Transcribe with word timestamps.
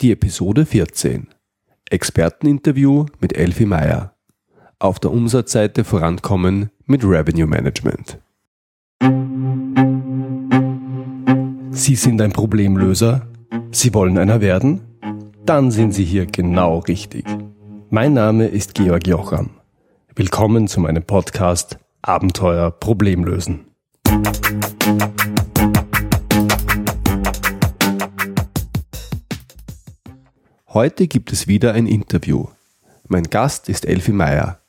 Die 0.00 0.12
Episode 0.12 0.64
14. 0.64 1.26
Experteninterview 1.90 3.06
mit 3.18 3.36
Elfi 3.36 3.66
Meyer. 3.66 4.14
Auf 4.78 5.00
der 5.00 5.10
Umsatzseite 5.10 5.82
vorankommen 5.82 6.70
mit 6.86 7.02
Revenue 7.02 7.48
Management. 7.48 8.20
Sie 11.72 11.96
sind 11.96 12.22
ein 12.22 12.30
Problemlöser? 12.30 13.26
Sie 13.72 13.92
wollen 13.92 14.18
einer 14.18 14.40
werden? 14.40 14.82
Dann 15.44 15.72
sind 15.72 15.90
Sie 15.90 16.04
hier 16.04 16.26
genau 16.26 16.78
richtig. 16.78 17.24
Mein 17.90 18.14
Name 18.14 18.46
ist 18.46 18.74
Georg 18.74 19.04
Jocham. 19.04 19.50
Willkommen 20.14 20.68
zu 20.68 20.78
meinem 20.78 21.02
Podcast 21.02 21.76
Abenteuer 22.02 22.70
Problemlösen. 22.70 23.66
Heute 30.78 31.08
gibt 31.08 31.32
es 31.32 31.48
wieder 31.48 31.74
ein 31.74 31.88
Interview. 31.88 32.46
Mein 33.08 33.24
Gast 33.24 33.68
ist 33.68 33.84
Elfi 33.84 34.12
Meyer. 34.12 34.60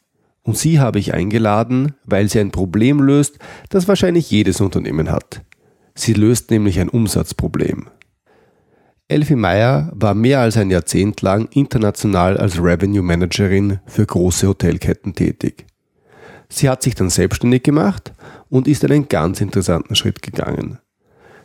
Und 0.41 0.57
sie 0.57 0.79
habe 0.79 0.97
ich 0.97 1.13
eingeladen, 1.13 1.93
weil 2.03 2.27
sie 2.27 2.39
ein 2.39 2.49
Problem 2.49 2.99
löst, 2.99 3.37
das 3.69 3.87
wahrscheinlich 3.87 4.31
jedes 4.31 4.59
Unternehmen 4.59 5.11
hat. 5.11 5.43
Sie 5.93 6.13
löst 6.13 6.49
nämlich 6.49 6.79
ein 6.79 6.89
Umsatzproblem. 6.89 7.89
Elfi 9.07 9.35
Meyer 9.35 9.91
war 9.93 10.15
mehr 10.15 10.39
als 10.39 10.57
ein 10.57 10.71
Jahrzehnt 10.71 11.21
lang 11.21 11.47
international 11.51 12.37
als 12.37 12.57
Revenue 12.57 13.03
Managerin 13.03 13.77
für 13.85 14.07
große 14.07 14.47
Hotelketten 14.47 15.13
tätig. 15.13 15.67
Sie 16.49 16.69
hat 16.69 16.81
sich 16.81 16.95
dann 16.95 17.11
selbstständig 17.11 17.61
gemacht 17.61 18.13
und 18.49 18.67
ist 18.67 18.83
einen 18.83 19.09
ganz 19.09 19.41
interessanten 19.41 19.95
Schritt 19.95 20.23
gegangen. 20.23 20.79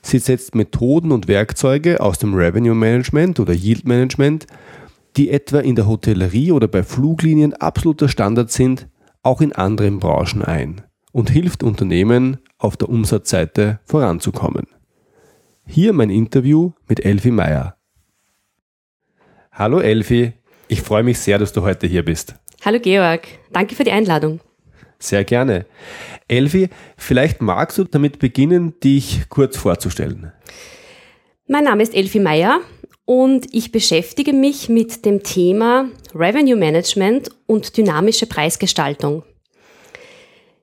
Sie 0.04 0.18
setzt 0.18 0.54
Methoden 0.54 1.12
und 1.12 1.28
Werkzeuge 1.28 1.98
aus 1.98 2.18
dem 2.18 2.34
Revenue 2.34 2.74
Management 2.74 3.40
oder 3.40 3.54
Yield 3.54 3.88
Management, 3.88 4.46
die 5.16 5.30
etwa 5.30 5.60
in 5.60 5.76
der 5.76 5.86
Hotellerie 5.86 6.52
oder 6.52 6.68
bei 6.68 6.82
Fluglinien 6.82 7.54
absoluter 7.54 8.10
Standard 8.10 8.52
sind, 8.52 8.86
auch 9.22 9.40
in 9.40 9.52
anderen 9.52 10.00
Branchen 10.00 10.42
ein 10.42 10.82
und 11.10 11.30
hilft 11.30 11.62
Unternehmen 11.62 12.36
auf 12.58 12.76
der 12.76 12.90
Umsatzseite 12.90 13.80
voranzukommen. 13.86 14.66
Hier 15.66 15.94
mein 15.94 16.10
Interview 16.10 16.72
mit 16.86 17.02
Elfi 17.02 17.30
Meyer. 17.30 17.78
Hallo 19.52 19.80
Elfi, 19.80 20.34
ich 20.68 20.82
freue 20.82 21.02
mich 21.02 21.18
sehr, 21.18 21.38
dass 21.38 21.54
du 21.54 21.62
heute 21.62 21.86
hier 21.86 22.04
bist. 22.04 22.34
Hallo 22.62 22.78
Georg, 22.78 23.26
danke 23.52 23.74
für 23.74 23.84
die 23.84 23.92
Einladung. 23.92 24.40
Sehr 25.04 25.24
gerne. 25.24 25.66
Elfi, 26.28 26.70
vielleicht 26.96 27.42
magst 27.42 27.76
du 27.76 27.84
damit 27.84 28.18
beginnen, 28.18 28.80
dich 28.80 29.28
kurz 29.28 29.58
vorzustellen. 29.58 30.32
Mein 31.46 31.64
Name 31.64 31.82
ist 31.82 31.94
Elfi 31.94 32.20
Meyer 32.20 32.60
und 33.04 33.54
ich 33.54 33.70
beschäftige 33.70 34.32
mich 34.32 34.70
mit 34.70 35.04
dem 35.04 35.22
Thema 35.22 35.90
Revenue 36.14 36.56
Management 36.56 37.30
und 37.44 37.76
dynamische 37.76 38.26
Preisgestaltung. 38.26 39.24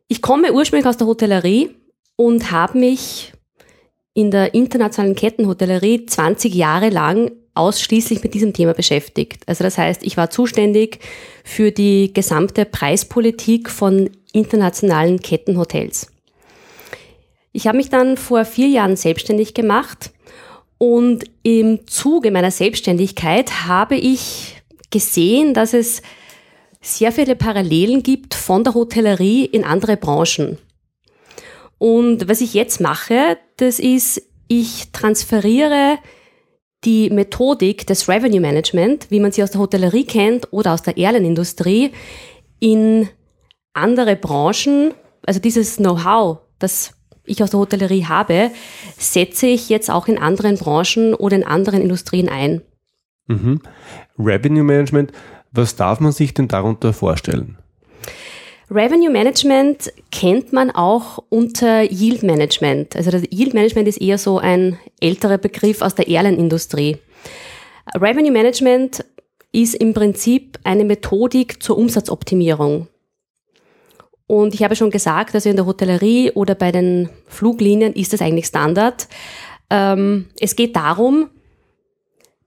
Ich 0.07 0.23
komme 0.23 0.51
ursprünglich 0.51 0.87
aus 0.87 0.97
der 0.97 1.05
Hotellerie 1.05 1.69
und 2.15 2.49
habe 2.49 2.79
mich 2.79 3.33
in 4.15 4.31
der 4.31 4.55
internationalen 4.55 5.15
Kettenhotellerie 5.15 6.07
20 6.07 6.55
Jahre 6.55 6.89
lang 6.89 7.29
ausschließlich 7.53 8.23
mit 8.23 8.33
diesem 8.33 8.53
Thema 8.53 8.73
beschäftigt. 8.73 9.43
Also 9.47 9.63
das 9.63 9.77
heißt, 9.77 10.03
ich 10.03 10.17
war 10.17 10.29
zuständig 10.29 10.99
für 11.43 11.71
die 11.71 12.13
gesamte 12.13 12.65
Preispolitik 12.65 13.69
von 13.69 14.09
internationalen 14.33 15.19
Kettenhotels. 15.19 16.11
Ich 17.51 17.67
habe 17.67 17.77
mich 17.77 17.89
dann 17.89 18.17
vor 18.17 18.45
vier 18.45 18.67
Jahren 18.67 18.95
selbstständig 18.95 19.53
gemacht 19.53 20.11
und 20.77 21.25
im 21.43 21.85
Zuge 21.87 22.31
meiner 22.31 22.51
Selbstständigkeit 22.51 23.67
habe 23.67 23.95
ich 23.95 24.61
gesehen, 24.89 25.53
dass 25.53 25.73
es 25.73 26.01
sehr 26.81 27.11
viele 27.11 27.35
Parallelen 27.35 28.01
gibt 28.03 28.33
von 28.33 28.63
der 28.63 28.73
Hotellerie 28.73 29.45
in 29.45 29.63
andere 29.63 29.97
Branchen. 29.97 30.57
Und 31.77 32.27
was 32.27 32.41
ich 32.41 32.53
jetzt 32.53 32.79
mache, 32.79 33.37
das 33.57 33.79
ist, 33.79 34.21
ich 34.47 34.91
transferiere 34.91 35.97
die 36.83 37.09
Methodik 37.09 37.85
des 37.85 38.09
Revenue 38.09 38.39
Management, 38.39 39.07
wie 39.09 39.19
man 39.19 39.31
sie 39.31 39.43
aus 39.43 39.51
der 39.51 39.61
Hotellerie 39.61 40.05
kennt 40.05 40.51
oder 40.51 40.73
aus 40.73 40.81
der 40.81 40.97
Airline-Industrie, 40.97 41.91
in 42.59 43.07
andere 43.73 44.15
Branchen, 44.15 44.93
also 45.25 45.39
dieses 45.39 45.77
Know-how, 45.77 46.39
das 46.59 46.93
ich 47.25 47.41
aus 47.41 47.51
der 47.51 47.59
Hotellerie 47.59 48.05
habe, 48.05 48.51
setze 48.97 49.47
ich 49.47 49.69
jetzt 49.69 49.89
auch 49.89 50.07
in 50.07 50.17
anderen 50.17 50.57
Branchen 50.57 51.13
oder 51.13 51.35
in 51.35 51.45
anderen 51.45 51.81
Industrien 51.81 52.29
ein. 52.29 52.61
Mhm. 53.27 53.61
Revenue 54.17 54.63
Management, 54.63 55.11
was 55.51 55.75
darf 55.75 55.99
man 55.99 56.11
sich 56.11 56.33
denn 56.33 56.47
darunter 56.47 56.93
vorstellen? 56.93 57.57
Revenue 58.69 59.09
Management 59.09 59.91
kennt 60.11 60.53
man 60.53 60.71
auch 60.71 61.21
unter 61.27 61.83
Yield 61.91 62.23
Management. 62.23 62.95
Also 62.95 63.11
das 63.11 63.23
Yield 63.29 63.53
Management 63.53 63.89
ist 63.89 64.01
eher 64.01 64.17
so 64.17 64.39
ein 64.39 64.79
älterer 65.01 65.37
Begriff 65.37 65.81
aus 65.81 65.93
der 65.93 66.07
Airline-Industrie. 66.07 66.97
Revenue 67.95 68.31
Management 68.31 69.03
ist 69.51 69.75
im 69.75 69.93
Prinzip 69.93 70.57
eine 70.63 70.85
Methodik 70.85 71.61
zur 71.61 71.77
Umsatzoptimierung. 71.77 72.87
Und 74.31 74.53
ich 74.53 74.63
habe 74.63 74.77
schon 74.77 74.91
gesagt, 74.91 75.35
also 75.35 75.49
in 75.49 75.57
der 75.57 75.65
Hotellerie 75.65 76.31
oder 76.31 76.55
bei 76.55 76.71
den 76.71 77.09
Fluglinien 77.27 77.91
ist 77.91 78.13
das 78.13 78.21
eigentlich 78.21 78.45
Standard. 78.45 79.09
Ähm, 79.69 80.27
es 80.39 80.55
geht 80.55 80.77
darum, 80.77 81.29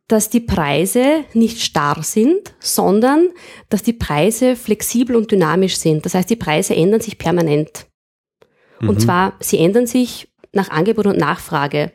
dass 0.09 0.31
die 0.31 0.41
Preise 0.41 1.25
nicht 1.35 1.61
starr 1.61 2.03
sind, 2.03 2.55
sondern 2.59 3.29
dass 3.69 3.83
die 3.83 3.93
Preise 3.93 4.57
flexibel 4.57 5.15
und 5.15 5.31
dynamisch 5.31 5.77
sind. 5.77 6.07
Das 6.07 6.15
heißt, 6.15 6.31
die 6.31 6.37
Preise 6.37 6.75
ändern 6.75 7.03
sich 7.03 7.19
permanent. 7.19 7.85
Mhm. 8.81 8.89
Und 8.89 9.03
zwar, 9.03 9.35
sie 9.41 9.59
ändern 9.59 9.87
sich 9.87 10.29
nach 10.55 10.71
Angebot 10.71 11.07
und 11.07 11.19
Nachfrage. 11.19 11.93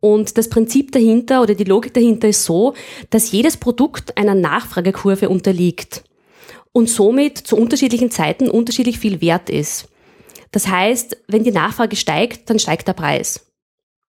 Und 0.00 0.38
das 0.38 0.48
Prinzip 0.48 0.92
dahinter 0.92 1.42
oder 1.42 1.54
die 1.54 1.64
Logik 1.64 1.92
dahinter 1.92 2.28
ist 2.28 2.44
so, 2.44 2.72
dass 3.10 3.32
jedes 3.32 3.58
Produkt 3.58 4.16
einer 4.16 4.34
Nachfragekurve 4.34 5.28
unterliegt 5.28 6.04
und 6.72 6.88
somit 6.88 7.38
zu 7.38 7.56
unterschiedlichen 7.56 8.10
Zeiten 8.10 8.48
unterschiedlich 8.48 8.98
viel 8.98 9.20
wert 9.20 9.50
ist. 9.50 9.88
Das 10.52 10.68
heißt, 10.68 11.16
wenn 11.28 11.44
die 11.44 11.52
Nachfrage 11.52 11.96
steigt, 11.96 12.50
dann 12.50 12.58
steigt 12.58 12.88
der 12.88 12.92
Preis. 12.92 13.46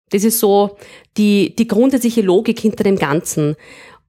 Das 0.10 0.24
ist 0.24 0.40
so 0.40 0.78
die, 1.18 1.56
die 1.56 1.68
grundsätzliche 1.68 2.22
Logik 2.22 2.60
hinter 2.60 2.84
dem 2.84 2.98
Ganzen. 2.98 3.56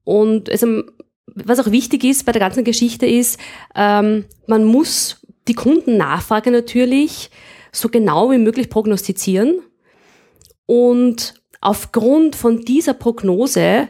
Und 0.05 0.51
also, 0.51 0.83
was 1.27 1.61
auch 1.61 1.71
wichtig 1.71 2.05
ist 2.05 2.27
bei 2.27 2.33
der 2.33 2.41
ganzen 2.41 2.65
Geschichte 2.65 3.07
ist, 3.07 3.39
ähm, 3.75 4.25
man 4.47 4.65
muss 4.65 5.21
die 5.49 5.55
Kundennachfrage 5.55 6.51
natürlich 6.51 7.31
so 7.73 7.89
genau 7.89 8.31
wie 8.31 8.39
möglich 8.39 8.69
prognostizieren. 8.69 9.61
Und 10.67 11.35
aufgrund 11.61 12.37
von 12.37 12.65
dieser 12.65 12.95
Prognose 12.95 13.89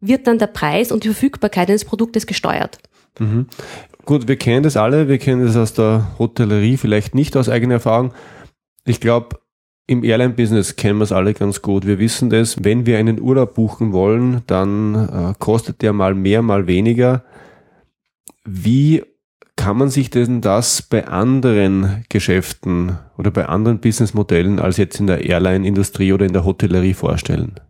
wird 0.00 0.26
dann 0.26 0.38
der 0.38 0.48
Preis 0.48 0.92
und 0.92 1.04
die 1.04 1.08
Verfügbarkeit 1.08 1.68
eines 1.68 1.84
Produktes 1.84 2.26
gesteuert. 2.26 2.78
Mhm. 3.18 3.46
Gut, 4.04 4.26
wir 4.28 4.36
kennen 4.36 4.62
das 4.62 4.76
alle, 4.76 5.08
wir 5.08 5.18
kennen 5.18 5.46
das 5.46 5.56
aus 5.56 5.74
der 5.74 6.08
Hotellerie, 6.18 6.76
vielleicht 6.76 7.14
nicht 7.14 7.36
aus 7.36 7.48
eigener 7.48 7.74
Erfahrung. 7.74 8.12
Ich 8.84 9.00
glaube, 9.00 9.38
im 9.86 10.04
Airline-Business 10.04 10.76
kennen 10.76 10.98
wir 10.98 11.04
es 11.04 11.12
alle 11.12 11.34
ganz 11.34 11.62
gut. 11.62 11.86
Wir 11.86 11.98
wissen 11.98 12.30
das, 12.30 12.64
wenn 12.64 12.86
wir 12.86 12.98
einen 12.98 13.20
Urlaub 13.20 13.54
buchen 13.54 13.92
wollen, 13.92 14.42
dann 14.46 14.94
äh, 14.94 15.34
kostet 15.38 15.82
der 15.82 15.92
mal 15.92 16.14
mehr, 16.14 16.42
mal 16.42 16.66
weniger. 16.66 17.24
Wie 18.44 19.02
kann 19.56 19.76
man 19.76 19.90
sich 19.90 20.10
denn 20.10 20.40
das 20.40 20.82
bei 20.82 21.06
anderen 21.06 22.04
Geschäften 22.08 22.98
oder 23.18 23.30
bei 23.30 23.46
anderen 23.46 23.80
Businessmodellen 23.80 24.58
als 24.58 24.76
jetzt 24.76 24.98
in 24.98 25.06
der 25.06 25.24
Airline-Industrie 25.24 26.12
oder 26.12 26.26
in 26.26 26.32
der 26.32 26.44
Hotellerie 26.44 26.94
vorstellen? 26.94 27.60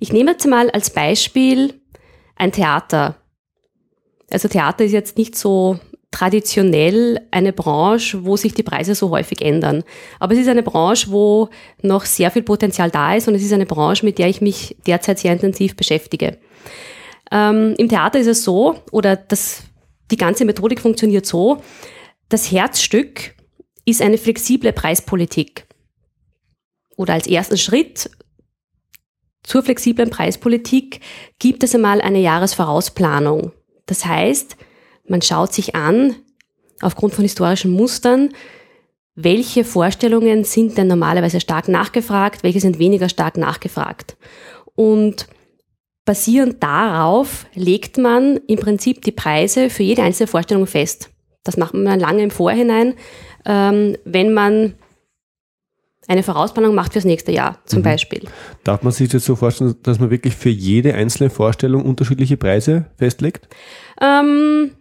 Ich 0.00 0.12
nehme 0.12 0.32
jetzt 0.32 0.46
mal 0.46 0.68
als 0.70 0.90
Beispiel 0.90 1.80
ein 2.34 2.50
Theater. 2.50 3.21
Also 4.32 4.48
Theater 4.48 4.84
ist 4.84 4.92
jetzt 4.92 5.18
nicht 5.18 5.36
so 5.36 5.78
traditionell 6.10 7.20
eine 7.30 7.52
Branche, 7.52 8.24
wo 8.24 8.36
sich 8.36 8.54
die 8.54 8.62
Preise 8.62 8.94
so 8.94 9.10
häufig 9.10 9.42
ändern. 9.42 9.82
Aber 10.20 10.34
es 10.34 10.40
ist 10.40 10.48
eine 10.48 10.62
Branche, 10.62 11.10
wo 11.10 11.48
noch 11.82 12.04
sehr 12.04 12.30
viel 12.30 12.42
Potenzial 12.42 12.90
da 12.90 13.14
ist 13.14 13.28
und 13.28 13.34
es 13.34 13.42
ist 13.42 13.52
eine 13.52 13.66
Branche, 13.66 14.04
mit 14.04 14.18
der 14.18 14.28
ich 14.28 14.40
mich 14.40 14.76
derzeit 14.86 15.18
sehr 15.18 15.32
intensiv 15.32 15.74
beschäftige. 15.74 16.38
Ähm, 17.30 17.74
Im 17.78 17.88
Theater 17.88 18.18
ist 18.18 18.26
es 18.26 18.44
so, 18.44 18.76
oder 18.90 19.16
das, 19.16 19.62
die 20.10 20.18
ganze 20.18 20.44
Methodik 20.44 20.80
funktioniert 20.80 21.24
so, 21.24 21.62
das 22.28 22.52
Herzstück 22.52 23.34
ist 23.84 24.02
eine 24.02 24.18
flexible 24.18 24.72
Preispolitik. 24.72 25.66
Oder 26.96 27.14
als 27.14 27.26
ersten 27.26 27.56
Schritt 27.56 28.10
zur 29.42 29.62
flexiblen 29.62 30.10
Preispolitik 30.10 31.00
gibt 31.38 31.64
es 31.64 31.74
einmal 31.74 32.00
eine 32.00 32.20
Jahresvorausplanung. 32.20 33.52
Das 33.86 34.04
heißt, 34.04 34.56
man 35.06 35.22
schaut 35.22 35.52
sich 35.52 35.74
an, 35.74 36.14
aufgrund 36.80 37.14
von 37.14 37.24
historischen 37.24 37.70
Mustern, 37.70 38.30
welche 39.14 39.64
Vorstellungen 39.64 40.44
sind 40.44 40.78
denn 40.78 40.86
normalerweise 40.86 41.40
stark 41.40 41.68
nachgefragt, 41.68 42.42
welche 42.42 42.60
sind 42.60 42.78
weniger 42.78 43.08
stark 43.08 43.36
nachgefragt. 43.36 44.16
Und 44.74 45.26
basierend 46.04 46.62
darauf 46.62 47.46
legt 47.54 47.98
man 47.98 48.38
im 48.48 48.58
Prinzip 48.58 49.02
die 49.02 49.12
Preise 49.12 49.70
für 49.70 49.82
jede 49.82 50.02
einzelne 50.02 50.28
Vorstellung 50.28 50.66
fest. 50.66 51.10
Das 51.44 51.56
macht 51.56 51.74
man 51.74 52.00
lange 52.00 52.22
im 52.22 52.30
Vorhinein, 52.30 52.94
ähm, 53.44 53.96
wenn 54.04 54.32
man 54.32 54.74
eine 56.12 56.22
Vorausplanung 56.22 56.74
macht 56.74 56.92
fürs 56.92 57.06
nächste 57.06 57.32
Jahr 57.32 57.58
zum 57.64 57.80
mhm. 57.80 57.84
Beispiel. 57.84 58.28
Darf 58.64 58.82
man 58.82 58.92
sich 58.92 59.08
das 59.08 59.24
so 59.24 59.34
vorstellen, 59.34 59.74
dass 59.82 59.98
man 59.98 60.10
wirklich 60.10 60.36
für 60.36 60.50
jede 60.50 60.94
einzelne 60.94 61.30
Vorstellung 61.30 61.84
unterschiedliche 61.84 62.36
Preise 62.36 62.86
festlegt? 62.98 63.48
Ähm, 64.00 64.72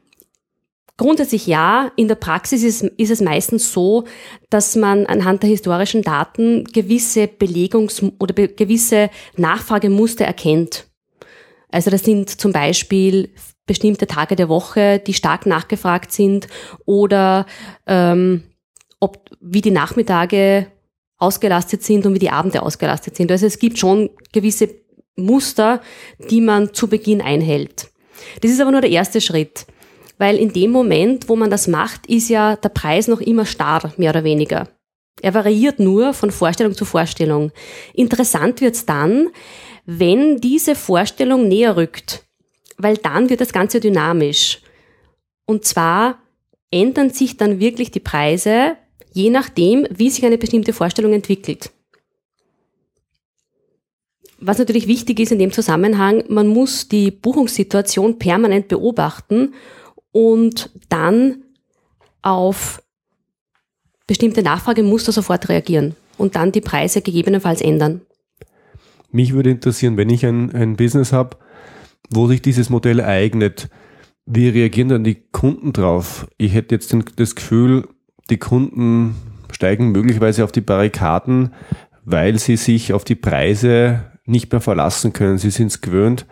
grundsätzlich 0.98 1.48
ja. 1.48 1.92
In 1.96 2.10
der 2.10 2.16
Praxis 2.16 2.64
ist, 2.64 2.84
ist, 2.84 3.12
es 3.12 3.22
meistens 3.22 3.72
so, 3.72 4.04
dass 4.50 4.76
man 4.76 5.06
anhand 5.06 5.44
der 5.44 5.50
historischen 5.50 6.02
Daten 6.02 6.66
gewisse 6.66 7.28
Belegungs- 7.28 8.04
oder 8.20 8.34
be 8.34 8.50
gewisse 8.50 9.10
Nachfragemuster 9.38 10.26
erkennt. 10.26 10.88
Also 11.70 11.90
das 11.90 12.04
sind 12.04 12.30
zum 12.30 12.52
Beispiel 12.52 13.30
bestimmte 13.66 14.06
Tage 14.06 14.36
der 14.36 14.50
Woche, 14.50 15.00
die 15.00 15.14
stark 15.14 15.46
nachgefragt 15.46 16.12
sind 16.12 16.48
oder 16.86 17.46
ähm, 17.88 18.44
ob, 19.00 19.30
wie 19.40 19.62
die 19.62 19.72
Nachmittage 19.72 20.68
ausgelastet 21.22 21.84
sind 21.84 22.06
und 22.06 22.16
wie 22.16 22.20
die 22.20 22.32
Abende 22.32 22.64
ausgelastet 22.64 23.16
sind. 23.16 23.32
Also 23.32 23.46
es 23.46 23.60
gibt 23.60 23.78
schon 23.78 24.10
gewisse 24.32 24.70
Muster, 25.16 25.82
die 26.30 26.42
man 26.42 26.74
zu 26.74 26.88
Beginn 26.88 27.22
einhält. 27.22 27.92
Das 28.42 28.52
ist 28.52 28.62
aber 28.62 28.72
nur 28.72 28.82
der 28.82 28.90
erste 28.90 29.22
Schritt, 29.22 29.66
weil 30.18 30.38
in 30.38 30.54
dem 30.54 30.72
Moment, 30.72 31.30
wo 31.30 31.36
man 31.36 31.50
das 31.50 31.68
macht, 31.68 32.08
ist 32.08 32.30
ja 32.30 32.56
der 32.56 32.70
Preis 32.70 33.08
noch 33.08 33.22
immer 33.22 33.46
starr, 33.46 33.94
mehr 33.98 34.12
oder 34.12 34.24
weniger. 34.24 34.68
Er 35.22 35.34
variiert 35.34 35.80
nur 35.80 36.14
von 36.14 36.32
Vorstellung 36.32 36.74
zu 36.74 36.86
Vorstellung. 36.86 37.52
Interessant 37.94 38.62
wird's 38.62 38.86
dann, 38.86 39.30
wenn 39.86 40.38
diese 40.38 40.76
Vorstellung 40.76 41.48
näher 41.48 41.76
rückt, 41.76 42.24
weil 42.78 42.98
dann 42.98 43.30
wird 43.30 43.42
das 43.42 43.54
Ganze 43.54 43.80
dynamisch. 43.80 44.62
Und 45.46 45.66
zwar 45.66 46.20
ändern 46.72 47.12
sich 47.12 47.38
dann 47.38 47.60
wirklich 47.60 47.92
die 47.92 48.00
Preise 48.00 48.78
je 49.14 49.30
nachdem, 49.30 49.86
wie 49.90 50.10
sich 50.10 50.26
eine 50.26 50.38
bestimmte 50.38 50.74
Vorstellung 50.74 51.14
entwickelt. 51.14 51.72
Was 54.40 54.58
natürlich 54.58 54.88
wichtig 54.88 55.20
ist 55.20 55.32
in 55.32 55.40
dem 55.40 55.52
Zusammenhang, 55.52 56.24
man 56.28 56.48
muss 56.48 56.88
die 56.88 57.12
Buchungssituation 57.12 58.18
permanent 58.18 58.70
beobachten 58.70 59.54
und 60.12 60.72
dann 60.90 61.44
auf 62.24 62.82
bestimmte 64.08 64.42
Nachfragemuster 64.42 65.12
sofort 65.12 65.48
reagieren 65.48 65.96
und 66.18 66.36
dann 66.36 66.52
die 66.52 66.62
Preise 66.62 67.02
gegebenenfalls 67.02 67.62
ändern. 67.62 68.02
Mich 69.12 69.34
würde 69.34 69.52
interessieren, 69.52 69.98
wenn 69.98 70.10
ich 70.10 70.26
ein, 70.26 70.54
ein 70.56 70.76
Business 70.76 71.14
habe, 71.14 71.38
wo 72.10 72.28
sich 72.28 72.42
dieses 72.42 72.70
Modell 72.70 73.02
eignet, 73.02 73.70
wie 74.26 74.50
reagieren 74.50 74.90
dann 74.90 75.04
die 75.04 75.22
Kunden 75.32 75.74
drauf? 75.74 76.28
Ich 76.38 76.54
hätte 76.54 76.76
jetzt 76.76 76.96
das 77.16 77.36
Gefühl, 77.36 77.88
die 78.32 78.38
Kunden 78.38 79.16
steigen 79.52 79.92
möglicherweise 79.92 80.44
auf 80.44 80.52
die 80.52 80.62
Barrikaden, 80.62 81.54
weil 82.04 82.40
sie 82.40 82.58
sich 82.58 82.94
auf 82.94 83.04
die 83.04 83.16
Preise 83.16 84.06
nicht 84.26 84.52
mehr 84.52 84.62
verlassen 84.62 85.14
können. 85.14 85.38
Sie 85.38 85.52
sind 85.52 85.68
es 85.68 85.82
gewöhnt, 85.82 86.26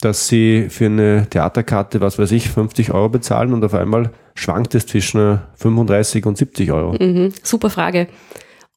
dass 0.00 0.28
sie 0.28 0.66
für 0.68 0.86
eine 0.86 1.26
Theaterkarte, 1.28 2.00
was 2.00 2.18
weiß 2.18 2.32
ich, 2.32 2.50
50 2.50 2.92
Euro 2.92 3.08
bezahlen 3.08 3.52
und 3.52 3.64
auf 3.64 3.74
einmal 3.74 4.12
schwankt 4.34 4.74
es 4.74 4.86
zwischen 4.86 5.40
35 5.56 6.26
und 6.26 6.36
70 6.36 6.72
Euro. 6.72 6.92
Mhm, 6.92 7.32
super 7.42 7.70
Frage. 7.70 8.08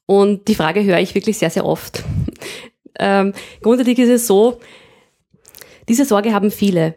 Und 0.06 0.48
die 0.48 0.54
Frage 0.54 0.82
höre 0.82 1.00
ich 1.00 1.14
wirklich 1.14 1.38
sehr, 1.38 1.50
sehr 1.50 1.66
oft. 1.66 2.02
ähm, 2.98 3.34
grundsätzlich 3.60 3.98
ist 3.98 4.08
es 4.08 4.26
so, 4.26 4.58
diese 5.88 6.04
Sorge 6.04 6.32
haben 6.32 6.50
viele. 6.50 6.94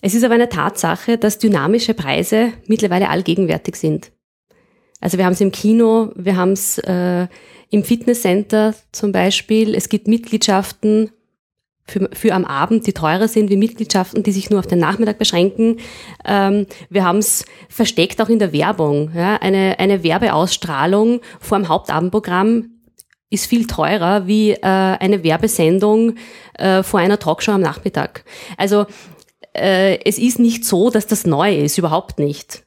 Es 0.00 0.14
ist 0.14 0.22
aber 0.22 0.34
eine 0.34 0.48
Tatsache, 0.48 1.18
dass 1.18 1.38
dynamische 1.38 1.94
Preise 1.94 2.52
mittlerweile 2.66 3.08
allgegenwärtig 3.08 3.74
sind. 3.76 4.12
Also 5.00 5.18
wir 5.18 5.24
haben 5.24 5.32
es 5.32 5.40
im 5.40 5.52
Kino, 5.52 6.10
wir 6.16 6.36
haben 6.36 6.52
es 6.52 6.78
äh, 6.78 7.28
im 7.70 7.84
Fitnesscenter 7.84 8.74
zum 8.92 9.12
Beispiel. 9.12 9.74
Es 9.74 9.88
gibt 9.88 10.08
Mitgliedschaften 10.08 11.10
für, 11.88 12.10
für 12.12 12.34
am 12.34 12.44
Abend, 12.44 12.86
die 12.86 12.92
teurer 12.92 13.28
sind 13.28 13.50
wie 13.50 13.56
Mitgliedschaften, 13.56 14.22
die 14.22 14.32
sich 14.32 14.50
nur 14.50 14.60
auf 14.60 14.66
den 14.66 14.78
Nachmittag 14.78 15.18
beschränken. 15.18 15.78
Ähm, 16.24 16.66
wir 16.90 17.04
haben 17.04 17.18
es 17.18 17.44
versteckt 17.68 18.20
auch 18.20 18.28
in 18.28 18.38
der 18.38 18.52
Werbung. 18.52 19.12
Ja? 19.14 19.36
Eine, 19.36 19.78
eine 19.78 20.02
Werbeausstrahlung 20.02 21.20
vor 21.40 21.58
dem 21.58 21.68
Hauptabendprogramm 21.68 22.70
ist 23.30 23.46
viel 23.46 23.66
teurer 23.66 24.26
wie 24.26 24.52
äh, 24.52 24.60
eine 24.62 25.22
Werbesendung 25.22 26.16
äh, 26.54 26.82
vor 26.82 27.00
einer 27.00 27.18
Talkshow 27.18 27.52
am 27.52 27.60
Nachmittag. 27.60 28.24
Also 28.56 28.86
äh, 29.54 29.98
es 30.04 30.18
ist 30.18 30.38
nicht 30.38 30.64
so, 30.64 30.90
dass 30.90 31.06
das 31.06 31.26
neu 31.26 31.56
ist, 31.56 31.78
überhaupt 31.78 32.18
nicht. 32.18 32.64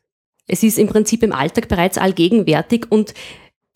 Es 0.48 0.64
ist 0.64 0.78
im 0.78 0.88
Prinzip 0.88 1.24
im 1.24 1.32
Alltag 1.32 1.68
bereits 1.68 1.98
allgegenwärtig 1.98 2.88
und 2.90 3.14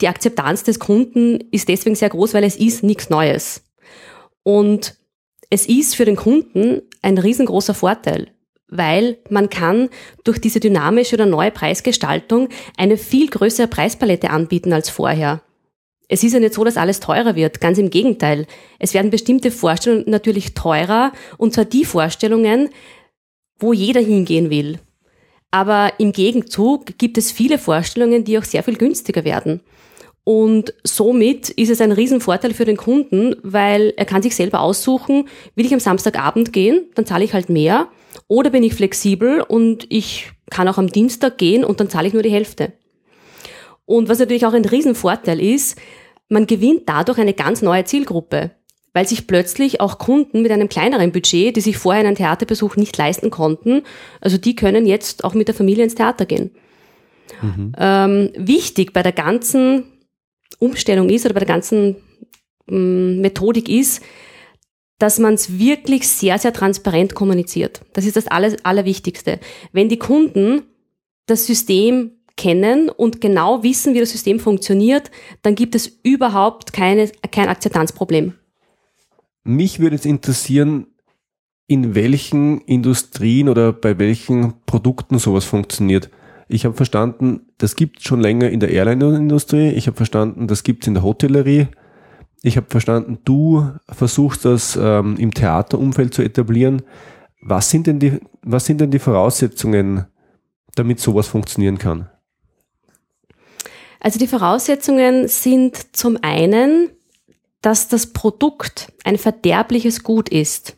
die 0.02 0.08
Akzeptanz 0.08 0.64
des 0.64 0.80
Kunden 0.80 1.40
ist 1.52 1.70
deswegen 1.70 1.96
sehr 1.96 2.10
groß, 2.10 2.34
weil 2.34 2.44
es 2.44 2.58
ist 2.58 2.84
nichts 2.84 3.10
Neues. 3.10 3.64
Und 4.44 4.96
es 5.50 5.68
ist 5.68 5.96
für 5.96 6.06
den 6.06 6.16
Kunden 6.16 6.82
ein 7.02 7.18
riesengroßer 7.18 7.74
Vorteil, 7.74 8.32
weil 8.68 9.18
man 9.30 9.50
kann 9.50 9.90
durch 10.24 10.40
diese 10.40 10.60
dynamische 10.60 11.16
oder 11.16 11.26
neue 11.26 11.52
Preisgestaltung 11.52 12.50
eine 12.78 12.98
viel 12.98 13.30
größere 13.30 13.68
Preispalette 13.68 14.32
anbieten 14.32 14.74
als 14.74 14.90
vorher. 14.90 15.42
Es 16.08 16.24
ist 16.24 16.34
ja 16.34 16.40
nicht 16.40 16.54
so, 16.54 16.64
dass 16.64 16.78
alles 16.78 17.00
teurer 17.00 17.36
wird, 17.36 17.62
ganz 17.62 17.78
im 17.78 17.90
Gegenteil. 17.90 18.46
Es 18.78 18.94
werden 18.94 19.10
bestimmte 19.12 19.50
Vorstellungen 19.50 20.06
natürlich 20.08 20.54
teurer, 20.54 21.14
und 21.38 21.54
zwar 21.54 21.66
die 21.66 21.86
Vorstellungen, 21.86 22.70
wo 23.58 23.74
jeder 23.74 24.02
hingehen 24.02 24.50
will. 24.50 24.80
Aber 25.52 25.94
im 26.00 26.12
Gegenzug 26.12 26.98
gibt 26.98 27.18
es 27.18 27.32
viele 27.32 27.58
Vorstellungen, 27.58 28.24
die 28.24 28.38
auch 28.38 28.44
sehr 28.44 28.64
viel 28.64 28.78
günstiger 28.78 29.24
werden. 29.24 29.62
Und 30.26 30.74
somit 30.84 31.50
ist 31.50 31.70
es 31.70 31.82
ein 31.82 31.92
Riesenvorteil 31.92 32.54
für 32.54 32.66
den 32.66 32.78
Kunden, 32.78 33.36
weil 33.44 33.94
er 33.96 34.06
kann 34.06 34.24
sich 34.24 34.36
selber 34.36 34.62
aussuchen, 34.62 35.28
will 35.54 35.68
ich 35.68 35.74
am 35.74 35.80
Samstagabend 35.80 36.52
gehen, 36.52 36.86
dann 36.96 37.06
zahle 37.06 37.24
ich 37.24 37.34
halt 37.34 37.50
mehr. 37.50 37.90
Oder 38.28 38.50
bin 38.50 38.64
ich 38.64 38.74
flexibel 38.74 39.42
und 39.42 39.86
ich 39.90 40.32
kann 40.50 40.68
auch 40.68 40.80
am 40.80 40.92
Dienstag 40.92 41.38
gehen 41.38 41.64
und 41.64 41.80
dann 41.80 41.90
zahle 41.90 42.08
ich 42.08 42.14
nur 42.14 42.24
die 42.24 42.32
Hälfte. 42.32 42.74
Und 43.86 44.10
was 44.10 44.18
natürlich 44.18 44.48
auch 44.48 44.54
ein 44.54 44.66
Riesenvorteil 44.66 45.40
ist, 45.40 45.78
man 46.28 46.48
gewinnt 46.48 46.84
dadurch 46.88 47.20
eine 47.20 47.34
ganz 47.34 47.62
neue 47.62 47.84
Zielgruppe 47.86 48.52
weil 48.96 49.06
sich 49.06 49.28
plötzlich 49.28 49.82
auch 49.82 49.98
Kunden 49.98 50.42
mit 50.42 50.52
einem 50.52 50.70
kleineren 50.70 51.12
Budget, 51.12 51.58
die 51.58 51.62
sich 51.62 51.78
vorher 51.78 52.06
einen 52.06 52.16
Theaterbesuch 52.16 52.78
nicht 52.78 52.98
leisten 52.98 53.30
konnten, 53.30 53.82
also 54.22 54.38
die 54.38 54.56
können 54.56 54.86
jetzt 54.86 55.26
auch 55.26 55.34
mit 55.34 55.50
der 55.50 55.56
Familie 55.56 55.84
ins 55.84 55.96
Theater 55.96 56.26
gehen. 56.26 56.52
Mhm. 57.42 57.74
Ähm, 57.78 58.32
wichtig 58.38 58.94
bei 58.94 59.04
der 59.04 59.12
ganzen 59.12 59.84
Umstellung 60.60 61.10
ist 61.10 61.26
oder 61.26 61.34
bei 61.34 61.42
der 61.42 61.48
ganzen 61.48 61.98
ähm, 62.70 63.20
Methodik 63.20 63.68
ist, 63.68 64.02
dass 64.98 65.20
man 65.20 65.34
es 65.34 65.60
wirklich 65.60 66.08
sehr, 66.08 66.40
sehr 66.40 66.54
transparent 66.54 67.16
kommuniziert. 67.16 67.82
Das 67.92 68.06
ist 68.06 68.16
das 68.16 68.28
Aller, 68.28 68.56
Allerwichtigste. 68.64 69.42
Wenn 69.74 69.90
die 69.90 70.00
Kunden 70.00 70.62
das 71.26 71.46
System 71.46 72.12
kennen 72.38 72.88
und 72.88 73.20
genau 73.20 73.62
wissen, 73.62 73.94
wie 73.94 74.00
das 74.00 74.12
System 74.12 74.40
funktioniert, 74.40 75.12
dann 75.42 75.56
gibt 75.56 75.76
es 75.76 76.00
überhaupt 76.04 76.72
keine, 76.72 77.10
kein 77.30 77.50
Akzeptanzproblem. 77.50 78.36
Mich 79.46 79.80
würde 79.80 79.96
es 79.96 80.06
interessieren, 80.06 80.88
in 81.68 81.96
welchen 81.96 82.62
Industrien 82.62 83.48
oder 83.48 83.72
bei 83.74 83.98
welchen 84.00 84.56
Produkten 84.66 85.20
sowas 85.20 85.46
funktioniert. 85.46 86.10
Ich 86.48 86.66
habe 86.66 86.76
verstanden, 86.76 87.48
das 87.60 87.76
gibt 87.76 88.02
schon 88.02 88.22
länger 88.22 88.50
in 88.50 88.60
der 88.60 88.72
Airline-Industrie. 88.72 89.70
Ich 89.70 89.88
habe 89.88 89.96
verstanden, 89.96 90.48
das 90.48 90.64
gibt 90.64 90.84
es 90.84 90.88
in 90.88 90.96
der 90.96 91.04
Hotellerie. 91.04 91.68
Ich 92.42 92.58
habe 92.58 92.68
verstanden, 92.70 93.20
du 93.24 93.72
versuchst 93.88 94.46
das 94.46 94.78
ähm, 94.82 95.16
im 95.18 95.34
Theaterumfeld 95.34 96.14
zu 96.14 96.24
etablieren. 96.24 96.82
Was 97.42 97.70
sind 97.70 97.88
denn 97.88 98.00
die, 98.00 98.20
was 98.42 98.66
sind 98.66 98.82
denn 98.82 98.92
die 98.92 99.00
Voraussetzungen, 99.00 100.06
damit 100.76 101.00
sowas 101.00 101.28
funktionieren 101.28 101.78
kann? 101.78 102.10
Also 104.00 104.20
die 104.20 104.28
Voraussetzungen 104.28 105.28
sind 105.28 105.96
zum 105.96 106.18
einen, 106.22 106.90
dass 107.66 107.88
das 107.88 108.14
Produkt 108.14 108.94
ein 109.06 109.18
verderbliches 109.18 110.04
Gut 110.04 110.30
ist. 110.30 110.78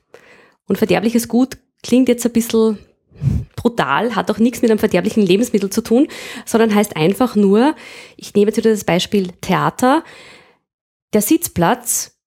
Und 0.68 0.78
verderbliches 0.78 1.28
Gut 1.28 1.58
klingt 1.84 2.08
jetzt 2.08 2.26
ein 2.26 2.32
bisschen 2.32 2.78
brutal, 3.58 4.16
hat 4.16 4.32
auch 4.32 4.38
nichts 4.38 4.62
mit 4.62 4.72
einem 4.72 4.80
verderblichen 4.80 5.22
Lebensmittel 5.22 5.70
zu 5.70 5.82
tun, 5.82 6.08
sondern 6.46 6.74
heißt 6.74 6.96
einfach 6.96 7.36
nur, 7.36 7.76
ich 8.16 8.34
nehme 8.34 8.48
jetzt 8.48 8.58
wieder 8.58 8.72
das 8.72 8.86
Beispiel 8.86 9.34
Theater, 9.42 10.06
der 11.12 11.22
Sitzplatz, 11.22 12.18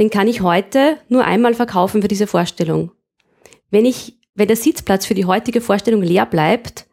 den 0.00 0.10
kann 0.10 0.26
ich 0.26 0.40
heute 0.40 0.96
nur 1.08 1.24
einmal 1.24 1.54
verkaufen 1.54 2.02
für 2.02 2.08
diese 2.08 2.26
Vorstellung. 2.26 2.90
Wenn 3.70 3.84
ich, 3.84 4.18
wenn 4.34 4.48
der 4.48 4.56
Sitzplatz 4.56 5.06
für 5.06 5.14
die 5.14 5.26
heutige 5.26 5.60
Vorstellung 5.60 6.02
leer 6.02 6.26
bleibt, 6.26 6.86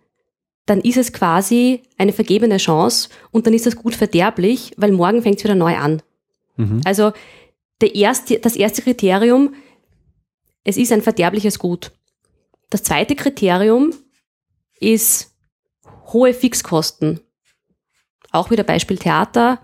dann 0.68 0.82
ist 0.82 0.98
es 0.98 1.14
quasi 1.14 1.82
eine 1.98 2.14
vergebene 2.14 2.58
Chance 2.58 3.10
und 3.32 3.48
dann 3.48 3.56
ist 3.56 3.66
das 3.66 3.76
gut 3.76 3.96
verderblich, 3.96 4.74
weil 4.78 4.92
morgen 4.92 5.24
fängt 5.24 5.40
es 5.40 5.44
wieder 5.44 5.56
neu 5.56 5.78
an. 5.78 6.04
Mhm. 6.58 6.82
Also 6.86 7.14
erste, 7.82 8.40
das 8.40 8.56
erste 8.56 8.82
Kriterium, 8.82 9.54
es 10.64 10.78
ist 10.78 10.92
ein 10.92 11.02
verderbliches 11.02 11.60
Gut. 11.60 11.92
Das 12.70 12.84
zweite 12.84 13.16
Kriterium 13.16 13.94
ist 14.80 15.36
hohe 16.12 16.34
Fixkosten. 16.34 17.20
Auch 18.32 18.52
wieder 18.52 18.64
Beispiel 18.64 18.98
Theater. 18.98 19.60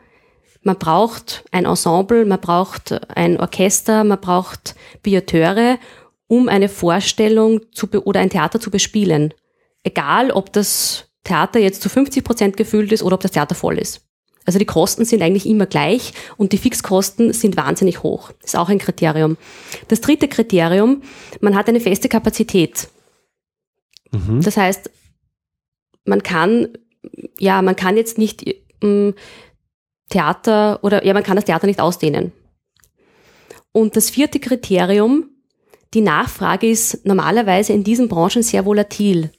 Man 0.61 0.77
braucht 0.77 1.43
ein 1.51 1.65
Ensemble, 1.65 2.25
man 2.25 2.39
braucht 2.39 2.91
ein 3.09 3.39
Orchester, 3.39 4.03
man 4.03 4.21
braucht 4.21 4.75
Billeteure, 5.01 5.79
um 6.27 6.47
eine 6.47 6.69
Vorstellung 6.69 7.61
zu 7.73 7.89
oder 8.05 8.19
ein 8.19 8.29
Theater 8.29 8.59
zu 8.59 8.69
bespielen. 8.69 9.33
Egal, 9.83 10.31
ob 10.31 10.53
das 10.53 11.09
Theater 11.23 11.59
jetzt 11.59 11.81
zu 11.81 11.89
50 11.89 12.23
Prozent 12.23 12.57
gefüllt 12.57 12.91
ist 12.91 13.01
oder 13.01 13.15
ob 13.15 13.21
das 13.21 13.31
Theater 13.31 13.55
voll 13.55 13.79
ist. 13.79 14.07
Also 14.45 14.57
die 14.57 14.65
Kosten 14.65 15.05
sind 15.05 15.21
eigentlich 15.21 15.45
immer 15.45 15.65
gleich 15.65 16.13
und 16.37 16.51
die 16.51 16.57
Fixkosten 16.57 17.31
sind 17.33 17.57
wahnsinnig 17.57 18.01
hoch. 18.03 18.31
Das 18.41 18.53
ist 18.53 18.59
auch 18.59 18.69
ein 18.69 18.79
Kriterium. 18.79 19.37
Das 19.87 20.01
dritte 20.01 20.27
Kriterium, 20.27 21.03
man 21.41 21.55
hat 21.55 21.69
eine 21.69 21.79
feste 21.79 22.09
Kapazität. 22.09 22.87
Mhm. 24.11 24.41
Das 24.41 24.57
heißt, 24.57 24.89
man 26.05 26.23
kann, 26.23 26.69
ja, 27.39 27.61
man 27.61 27.75
kann 27.75 27.97
jetzt 27.97 28.17
nicht 28.17 28.43
ähm, 28.81 29.13
Theater 30.09 30.83
oder 30.83 31.05
ja, 31.05 31.13
man 31.13 31.23
kann 31.23 31.35
das 31.35 31.45
Theater 31.45 31.67
nicht 31.67 31.79
ausdehnen. 31.79 32.31
Und 33.71 33.95
das 33.95 34.09
vierte 34.09 34.39
Kriterium, 34.39 35.29
die 35.93 36.01
Nachfrage 36.01 36.69
ist 36.69 37.05
normalerweise 37.05 37.73
in 37.73 37.83
diesen 37.83 38.07
Branchen 38.07 38.43
sehr 38.43 38.65
volatil. 38.65 39.31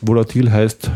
Volatil 0.00 0.52
heißt? 0.52 0.90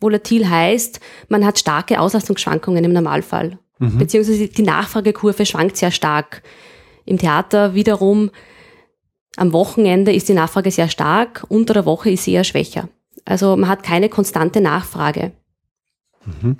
Volatil 0.00 0.48
heißt, 0.48 1.00
man 1.28 1.44
hat 1.44 1.58
starke 1.58 2.00
Auslastungsschwankungen 2.00 2.84
im 2.84 2.92
Normalfall. 2.92 3.58
Mhm. 3.78 3.98
Beziehungsweise 3.98 4.48
die 4.48 4.62
Nachfragekurve 4.62 5.46
schwankt 5.46 5.76
sehr 5.76 5.90
stark. 5.90 6.42
Im 7.04 7.18
Theater 7.18 7.74
wiederum 7.74 8.30
am 9.36 9.52
Wochenende 9.52 10.12
ist 10.12 10.28
die 10.28 10.34
Nachfrage 10.34 10.70
sehr 10.70 10.88
stark, 10.88 11.44
unter 11.48 11.74
der 11.74 11.86
Woche 11.86 12.10
ist 12.10 12.24
sie 12.24 12.32
eher 12.32 12.44
schwächer. 12.44 12.88
Also 13.24 13.56
man 13.56 13.68
hat 13.68 13.82
keine 13.82 14.08
konstante 14.08 14.60
Nachfrage. 14.60 15.32
Mhm. 16.24 16.56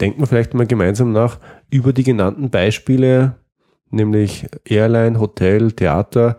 Denken 0.00 0.20
wir 0.20 0.26
vielleicht 0.26 0.54
mal 0.54 0.66
gemeinsam 0.66 1.12
nach 1.12 1.38
über 1.70 1.92
die 1.92 2.04
genannten 2.04 2.50
Beispiele, 2.50 3.36
nämlich 3.90 4.46
Airline, 4.64 5.20
Hotel, 5.20 5.72
Theater. 5.72 6.38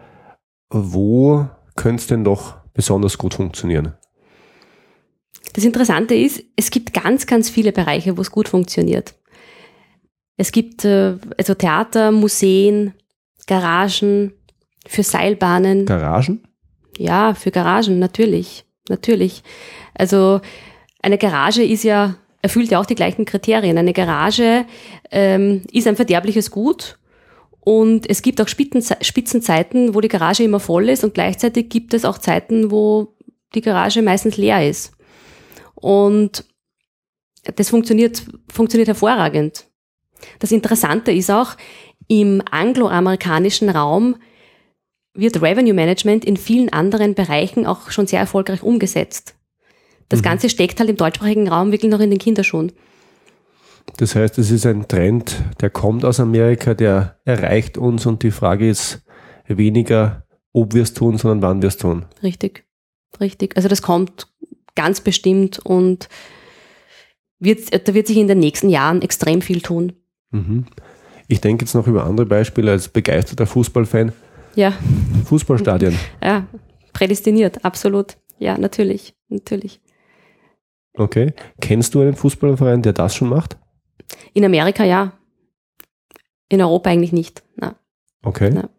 Wo 0.70 1.48
könnte 1.76 2.02
es 2.02 2.08
denn 2.08 2.24
doch 2.24 2.56
besonders 2.74 3.18
gut 3.18 3.36
funktionieren? 3.36 3.94
Das 5.54 5.64
Interessante 5.64 6.16
ist, 6.16 6.44
es 6.56 6.72
gibt 6.72 6.94
ganz, 6.94 7.26
ganz 7.26 7.50
viele 7.50 7.72
Bereiche, 7.72 8.18
wo 8.18 8.22
es 8.22 8.32
gut 8.32 8.48
funktioniert. 8.48 9.16
Es 10.38 10.52
gibt 10.52 10.86
äh, 10.86 11.16
also 11.38 11.56
Theater, 11.56 12.12
Museen, 12.12 12.94
Garagen, 13.48 14.34
für 14.86 15.04
Seilbahnen. 15.04 15.86
Garagen? 15.86 16.44
Ja, 16.98 17.34
für 17.34 17.52
Garagen, 17.52 18.00
natürlich. 18.00 18.66
Natürlich. 18.90 19.44
Also 19.94 20.42
eine 21.02 21.18
Garage 21.18 21.64
ist 21.64 21.84
ja, 21.84 22.16
erfüllt 22.42 22.72
ja 22.72 22.80
auch 22.80 22.86
die 22.86 22.96
gleichen 22.96 23.26
Kriterien. 23.26 23.78
Eine 23.78 23.94
Garage 23.94 24.66
ähm, 25.12 25.64
ist 25.72 25.88
ein 25.88 25.96
verderbliches 25.96 26.52
Gut 26.52 26.98
und 27.60 28.10
es 28.10 28.22
gibt 28.22 28.40
auch 28.40 28.48
Spitzenzeiten, 28.48 29.94
wo 29.94 30.02
die 30.02 30.08
Garage 30.08 30.44
immer 30.44 30.60
voll 30.60 30.90
ist 30.90 31.04
und 31.04 31.14
gleichzeitig 31.14 31.70
gibt 31.70 31.94
es 31.94 32.06
auch 32.06 32.18
Zeiten, 32.18 32.72
wo 32.72 33.16
die 33.56 33.62
Garage 33.62 34.02
meistens 34.02 34.38
leer 34.38 34.68
ist. 34.68 34.97
Und 35.80 36.46
das 37.56 37.70
funktioniert, 37.70 38.24
funktioniert 38.52 38.88
hervorragend. 38.88 39.66
Das 40.40 40.52
Interessante 40.52 41.12
ist 41.12 41.30
auch, 41.30 41.56
im 42.08 42.42
angloamerikanischen 42.50 43.70
Raum 43.70 44.16
wird 45.14 45.42
Revenue 45.42 45.74
Management 45.74 46.26
in 46.26 46.38
vielen 46.38 46.72
anderen 46.72 47.16
Bereichen 47.16 47.66
auch 47.66 47.92
schon 47.92 48.08
sehr 48.08 48.20
erfolgreich 48.20 48.64
umgesetzt. 48.64 49.36
Das 50.10 50.20
mhm. 50.20 50.26
Ganze 50.26 50.50
steckt 50.50 50.80
halt 50.80 50.90
im 50.90 50.98
deutschsprachigen 50.98 51.48
Raum 51.48 51.72
wirklich 51.72 51.92
noch 51.92 52.00
in 52.00 52.10
den 52.10 52.20
Kinderschuhen. 52.20 52.72
Das 53.98 54.16
heißt, 54.16 54.38
es 54.38 54.52
ist 54.52 54.66
ein 54.66 54.88
Trend, 54.88 55.44
der 55.62 55.70
kommt 55.70 56.06
aus 56.06 56.20
Amerika, 56.20 56.74
der 56.74 57.20
erreicht 57.26 57.78
uns 57.78 58.06
und 58.06 58.22
die 58.24 58.32
Frage 58.32 58.70
ist 58.70 59.02
weniger, 59.48 60.26
ob 60.54 60.74
wir 60.74 60.84
es 60.84 60.94
tun, 60.94 61.18
sondern 61.18 61.42
wann 61.42 61.62
wir 61.62 61.68
es 61.68 61.78
tun. 61.78 62.06
Richtig, 62.22 62.66
richtig. 63.20 63.56
Also 63.56 63.70
das 63.70 63.82
kommt 63.82 64.28
ganz 64.78 65.02
bestimmt 65.02 65.60
und 65.60 66.08
wird, 67.40 67.88
da 67.88 67.94
wird 67.94 68.08
sich 68.08 68.18
in 68.18 68.30
den 68.30 68.40
nächsten 68.40 68.70
Jahren 68.70 69.02
extrem 69.02 69.42
viel 69.42 69.62
tun. 69.62 69.94
Mhm. 70.32 70.66
Ich 71.28 71.42
denke 71.42 71.66
jetzt 71.66 71.74
noch 71.74 71.88
über 71.88 72.06
andere 72.06 72.26
Beispiele 72.26 72.72
als 72.72 72.88
begeisterter 72.88 73.46
Fußballfan. 73.46 74.14
Ja. 74.56 74.74
Fußballstadien. 75.26 75.98
Ja, 76.24 76.48
prädestiniert, 76.94 77.66
absolut. 77.66 78.18
Ja, 78.40 78.58
natürlich, 78.58 79.16
natürlich. 79.28 79.82
Okay. 80.94 81.34
Kennst 81.60 81.94
du 81.94 82.02
einen 82.02 82.16
Fußballverein, 82.16 82.82
der 82.82 82.94
das 82.94 83.16
schon 83.16 83.30
macht? 83.30 83.58
In 84.34 84.46
Amerika 84.46 84.84
ja. 84.84 85.14
In 86.50 86.62
Europa 86.62 86.90
eigentlich 86.90 87.14
nicht. 87.14 87.44
Na. 87.56 87.76
Okay. 88.24 88.52
Na. 88.54 88.70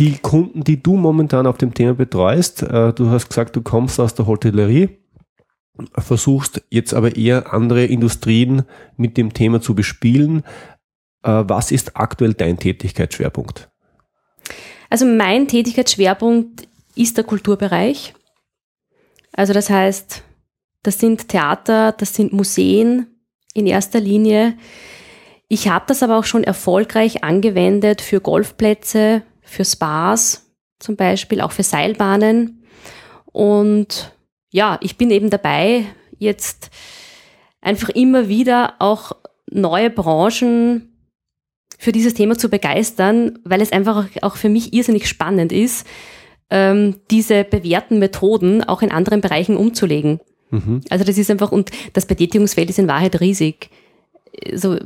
Die 0.00 0.16
Kunden, 0.16 0.64
die 0.64 0.82
du 0.82 0.96
momentan 0.96 1.46
auf 1.46 1.58
dem 1.58 1.74
Thema 1.74 1.92
betreust, 1.92 2.62
äh, 2.62 2.94
du 2.94 3.10
hast 3.10 3.28
gesagt, 3.28 3.54
du 3.54 3.60
kommst 3.60 4.00
aus 4.00 4.14
der 4.14 4.26
Hotellerie, 4.26 4.88
versuchst 5.98 6.62
jetzt 6.70 6.94
aber 6.94 7.16
eher 7.16 7.52
andere 7.52 7.84
Industrien 7.84 8.62
mit 8.96 9.18
dem 9.18 9.34
Thema 9.34 9.60
zu 9.60 9.74
bespielen. 9.74 10.42
Äh, 11.22 11.44
was 11.46 11.70
ist 11.70 11.98
aktuell 11.98 12.32
dein 12.32 12.58
Tätigkeitsschwerpunkt? 12.58 13.68
Also 14.88 15.04
mein 15.04 15.46
Tätigkeitsschwerpunkt 15.48 16.66
ist 16.96 17.18
der 17.18 17.24
Kulturbereich. 17.24 18.14
Also 19.32 19.52
das 19.52 19.68
heißt, 19.68 20.22
das 20.82 20.98
sind 20.98 21.28
Theater, 21.28 21.92
das 21.92 22.14
sind 22.14 22.32
Museen 22.32 23.06
in 23.52 23.66
erster 23.66 24.00
Linie. 24.00 24.56
Ich 25.48 25.68
habe 25.68 25.84
das 25.88 26.02
aber 26.02 26.18
auch 26.18 26.24
schon 26.24 26.42
erfolgreich 26.42 27.22
angewendet 27.22 28.00
für 28.00 28.22
Golfplätze, 28.22 29.24
für 29.50 29.64
Spas 29.64 30.46
zum 30.78 30.96
Beispiel, 30.96 31.40
auch 31.40 31.52
für 31.52 31.64
Seilbahnen. 31.64 32.62
Und 33.26 34.14
ja, 34.50 34.78
ich 34.80 34.96
bin 34.96 35.10
eben 35.10 35.28
dabei, 35.28 35.84
jetzt 36.18 36.70
einfach 37.60 37.90
immer 37.90 38.28
wieder 38.28 38.74
auch 38.78 39.12
neue 39.50 39.90
Branchen 39.90 40.92
für 41.78 41.92
dieses 41.92 42.14
Thema 42.14 42.38
zu 42.38 42.48
begeistern, 42.48 43.38
weil 43.44 43.60
es 43.60 43.72
einfach 43.72 44.06
auch 44.22 44.36
für 44.36 44.48
mich 44.48 44.72
irrsinnig 44.72 45.08
spannend 45.08 45.52
ist, 45.52 45.86
ähm, 46.50 46.96
diese 47.10 47.44
bewährten 47.44 47.98
Methoden 47.98 48.62
auch 48.62 48.82
in 48.82 48.92
anderen 48.92 49.20
Bereichen 49.20 49.56
umzulegen. 49.56 50.20
Mhm. 50.50 50.82
Also 50.90 51.04
das 51.04 51.18
ist 51.18 51.30
einfach, 51.30 51.52
und 51.52 51.70
das 51.92 52.06
Betätigungsfeld 52.06 52.70
ist 52.70 52.78
in 52.78 52.88
Wahrheit 52.88 53.20
riesig. 53.20 53.70
So, 54.54 54.78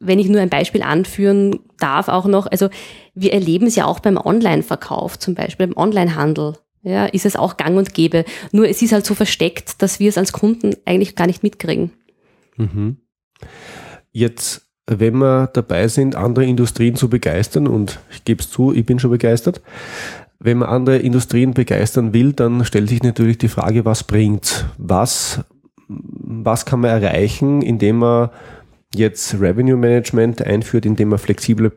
wenn 0.00 0.18
ich 0.18 0.28
nur 0.28 0.40
ein 0.40 0.50
Beispiel 0.50 0.82
anführen 0.82 1.60
darf, 1.78 2.08
auch 2.08 2.26
noch, 2.26 2.46
also 2.46 2.68
wir 3.14 3.32
erleben 3.32 3.66
es 3.66 3.76
ja 3.76 3.86
auch 3.86 4.00
beim 4.00 4.16
Online-Verkauf 4.16 5.18
zum 5.18 5.34
Beispiel, 5.34 5.66
beim 5.66 5.76
Online-Handel. 5.76 6.54
Ja, 6.82 7.06
ist 7.06 7.26
es 7.26 7.34
auch 7.34 7.56
gang 7.56 7.76
und 7.76 7.92
gäbe. 7.92 8.24
Nur 8.52 8.68
es 8.68 8.80
ist 8.80 8.92
halt 8.92 9.04
so 9.04 9.14
versteckt, 9.14 9.82
dass 9.82 9.98
wir 9.98 10.08
es 10.08 10.16
als 10.16 10.32
Kunden 10.32 10.76
eigentlich 10.84 11.16
gar 11.16 11.26
nicht 11.26 11.42
mitkriegen. 11.42 11.90
Mhm. 12.56 12.98
Jetzt 14.12 14.68
wenn 14.88 15.18
wir 15.18 15.48
dabei 15.48 15.86
sind, 15.88 16.16
andere 16.16 16.46
Industrien 16.46 16.96
zu 16.96 17.10
begeistern, 17.10 17.66
und 17.66 18.00
ich 18.10 18.24
gebe 18.24 18.40
es 18.40 18.50
zu, 18.50 18.72
ich 18.72 18.86
bin 18.86 18.98
schon 18.98 19.10
begeistert, 19.10 19.60
wenn 20.40 20.58
man 20.58 20.68
andere 20.68 20.98
Industrien 20.98 21.52
begeistern 21.52 22.14
will, 22.14 22.32
dann 22.32 22.64
stellt 22.64 22.88
sich 22.88 23.02
natürlich 23.02 23.38
die 23.38 23.48
Frage, 23.48 23.84
was 23.84 24.04
bringt 24.04 24.66
Was, 24.78 25.40
was 25.88 26.64
kann 26.64 26.80
man 26.80 26.90
erreichen, 26.90 27.60
indem 27.60 27.98
man 27.98 28.30
jetzt 28.94 29.34
Revenue 29.34 29.76
Management 29.76 30.42
einführt, 30.42 30.86
indem 30.86 31.08
man 31.08 31.18
flexible 31.18 31.70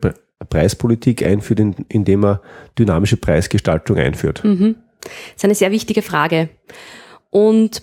Preispolitik 0.48 1.24
einführt, 1.24 1.60
indem 1.88 2.20
man 2.20 2.38
dynamische 2.78 3.16
Preisgestaltung 3.16 3.96
einführt? 3.96 4.42
Mhm. 4.44 4.76
Das 5.00 5.36
ist 5.36 5.44
eine 5.44 5.54
sehr 5.54 5.70
wichtige 5.70 6.02
Frage. 6.02 6.48
Und 7.30 7.82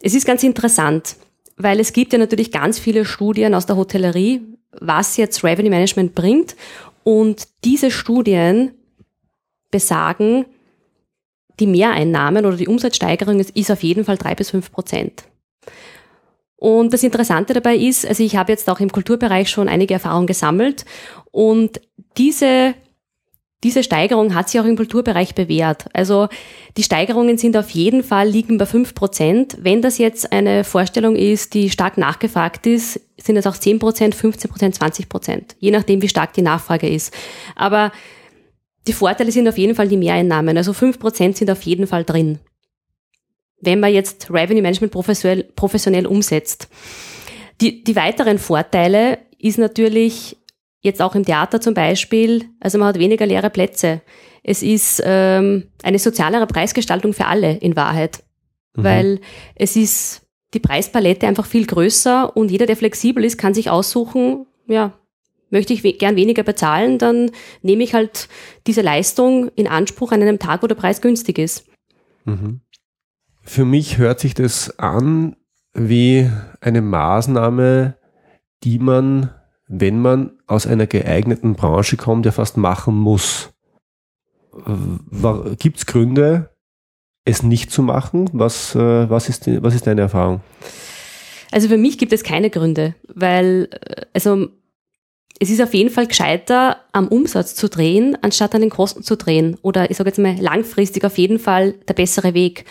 es 0.00 0.14
ist 0.14 0.26
ganz 0.26 0.42
interessant 0.42 1.16
weil 1.58 1.80
es 1.80 1.92
gibt 1.92 2.12
ja 2.12 2.18
natürlich 2.18 2.52
ganz 2.52 2.78
viele 2.78 3.04
Studien 3.04 3.54
aus 3.54 3.66
der 3.66 3.76
Hotellerie, 3.76 4.40
was 4.70 5.16
jetzt 5.16 5.44
Revenue 5.44 5.70
Management 5.70 6.14
bringt. 6.14 6.56
Und 7.02 7.48
diese 7.64 7.90
Studien 7.90 8.72
besagen, 9.70 10.46
die 11.58 11.66
Mehreinnahmen 11.66 12.46
oder 12.46 12.56
die 12.56 12.68
Umsatzsteigerung 12.68 13.40
ist 13.40 13.70
auf 13.70 13.82
jeden 13.82 14.04
Fall 14.04 14.16
drei 14.16 14.34
bis 14.36 14.50
fünf 14.50 14.70
Prozent. 14.70 15.24
Und 16.58 16.92
das 16.92 17.04
Interessante 17.04 17.54
dabei 17.54 17.76
ist, 17.76 18.04
also 18.04 18.22
ich 18.22 18.36
habe 18.36 18.52
jetzt 18.52 18.68
auch 18.68 18.80
im 18.80 18.90
Kulturbereich 18.90 19.48
schon 19.48 19.68
einige 19.68 19.94
Erfahrungen 19.94 20.26
gesammelt 20.26 20.84
und 21.30 21.80
diese 22.16 22.74
diese 23.64 23.82
Steigerung 23.82 24.36
hat 24.36 24.48
sich 24.48 24.60
auch 24.60 24.64
im 24.64 24.76
Kulturbereich 24.76 25.34
bewährt. 25.34 25.86
Also 25.92 26.28
die 26.76 26.84
Steigerungen 26.84 27.38
sind 27.38 27.56
auf 27.56 27.70
jeden 27.70 28.04
Fall 28.04 28.28
liegen 28.28 28.56
bei 28.56 28.66
fünf 28.66 28.94
Prozent. 28.94 29.56
Wenn 29.60 29.82
das 29.82 29.98
jetzt 29.98 30.32
eine 30.32 30.62
Vorstellung 30.62 31.16
ist, 31.16 31.54
die 31.54 31.68
stark 31.68 31.98
nachgefragt 31.98 32.68
ist, 32.68 33.00
sind 33.20 33.36
es 33.36 33.48
auch 33.48 33.56
zehn 33.56 33.80
Prozent, 33.80 34.14
15 34.14 34.48
Prozent, 34.48 34.74
20 34.76 35.08
Prozent. 35.08 35.56
Je 35.58 35.72
nachdem, 35.72 36.02
wie 36.02 36.08
stark 36.08 36.34
die 36.34 36.42
Nachfrage 36.42 36.88
ist. 36.88 37.12
Aber 37.56 37.90
die 38.86 38.92
Vorteile 38.92 39.32
sind 39.32 39.48
auf 39.48 39.58
jeden 39.58 39.74
Fall 39.74 39.88
die 39.88 39.96
Mehreinnahmen. 39.96 40.56
Also 40.56 40.70
5% 40.70 41.36
sind 41.36 41.50
auf 41.50 41.62
jeden 41.62 41.88
Fall 41.88 42.04
drin. 42.04 42.38
Wenn 43.60 43.80
man 43.80 43.92
jetzt 43.92 44.30
Revenue 44.30 44.62
Management 44.62 44.92
professionell, 44.92 45.44
professionell 45.56 46.06
umsetzt. 46.06 46.68
Die, 47.60 47.82
die 47.82 47.96
weiteren 47.96 48.38
Vorteile 48.38 49.18
ist 49.38 49.58
natürlich 49.58 50.36
jetzt 50.80 51.02
auch 51.02 51.14
im 51.14 51.24
Theater 51.24 51.60
zum 51.60 51.74
Beispiel, 51.74 52.44
also 52.60 52.78
man 52.78 52.88
hat 52.88 52.98
weniger 52.98 53.26
leere 53.26 53.50
Plätze. 53.50 54.00
Es 54.42 54.62
ist 54.62 55.02
ähm, 55.04 55.64
eine 55.82 55.98
sozialere 55.98 56.46
Preisgestaltung 56.46 57.12
für 57.12 57.26
alle 57.26 57.56
in 57.56 57.76
Wahrheit, 57.76 58.22
mhm. 58.76 58.84
weil 58.84 59.20
es 59.56 59.76
ist 59.76 60.22
die 60.54 60.60
Preispalette 60.60 61.26
einfach 61.26 61.46
viel 61.46 61.66
größer 61.66 62.36
und 62.36 62.50
jeder, 62.50 62.66
der 62.66 62.76
flexibel 62.76 63.24
ist, 63.24 63.38
kann 63.38 63.54
sich 63.54 63.70
aussuchen, 63.70 64.46
ja, 64.66 64.92
möchte 65.50 65.72
ich 65.72 65.84
we 65.84 65.92
gern 65.92 66.16
weniger 66.16 66.42
bezahlen, 66.42 66.98
dann 66.98 67.30
nehme 67.62 67.84
ich 67.84 67.94
halt 67.94 68.28
diese 68.66 68.82
Leistung 68.82 69.50
in 69.56 69.66
Anspruch 69.66 70.12
an 70.12 70.22
einem 70.22 70.38
Tag, 70.38 70.62
wo 70.62 70.66
der 70.66 70.74
Preis 70.74 71.00
günstig 71.00 71.38
ist. 71.38 71.66
Mhm. 72.24 72.60
Für 73.48 73.64
mich 73.64 73.96
hört 73.96 74.20
sich 74.20 74.34
das 74.34 74.78
an 74.78 75.34
wie 75.72 76.30
eine 76.60 76.82
Maßnahme, 76.82 77.96
die 78.62 78.78
man, 78.78 79.30
wenn 79.66 80.02
man 80.02 80.32
aus 80.46 80.66
einer 80.66 80.86
geeigneten 80.86 81.54
Branche 81.54 81.96
kommt, 81.96 82.26
ja 82.26 82.32
fast 82.32 82.58
machen 82.58 82.94
muss. 82.94 83.48
Gibt 85.58 85.78
es 85.78 85.86
Gründe, 85.86 86.50
es 87.24 87.42
nicht 87.42 87.70
zu 87.70 87.82
machen? 87.82 88.28
Was, 88.34 88.74
äh, 88.74 89.08
was, 89.08 89.30
ist, 89.30 89.46
was 89.62 89.74
ist 89.74 89.86
deine 89.86 90.02
Erfahrung? 90.02 90.42
Also 91.50 91.68
für 91.68 91.78
mich 91.78 91.96
gibt 91.96 92.12
es 92.12 92.22
keine 92.22 92.50
Gründe, 92.50 92.96
weil 93.08 93.70
äh, 93.72 94.02
also 94.12 94.48
es 95.40 95.50
ist 95.50 95.62
auf 95.62 95.72
jeden 95.72 95.90
Fall 95.90 96.06
gescheiter, 96.06 96.78
am 96.92 97.08
Umsatz 97.08 97.54
zu 97.54 97.68
drehen, 97.68 98.18
anstatt 98.22 98.54
an 98.54 98.60
den 98.60 98.70
Kosten 98.70 99.02
zu 99.02 99.16
drehen. 99.16 99.56
Oder 99.62 99.90
ich 99.90 99.96
sage 99.96 100.10
jetzt 100.10 100.18
mal 100.18 100.36
langfristig 100.36 101.04
auf 101.04 101.16
jeden 101.16 101.38
Fall 101.38 101.74
der 101.86 101.94
bessere 101.94 102.34
Weg. 102.34 102.64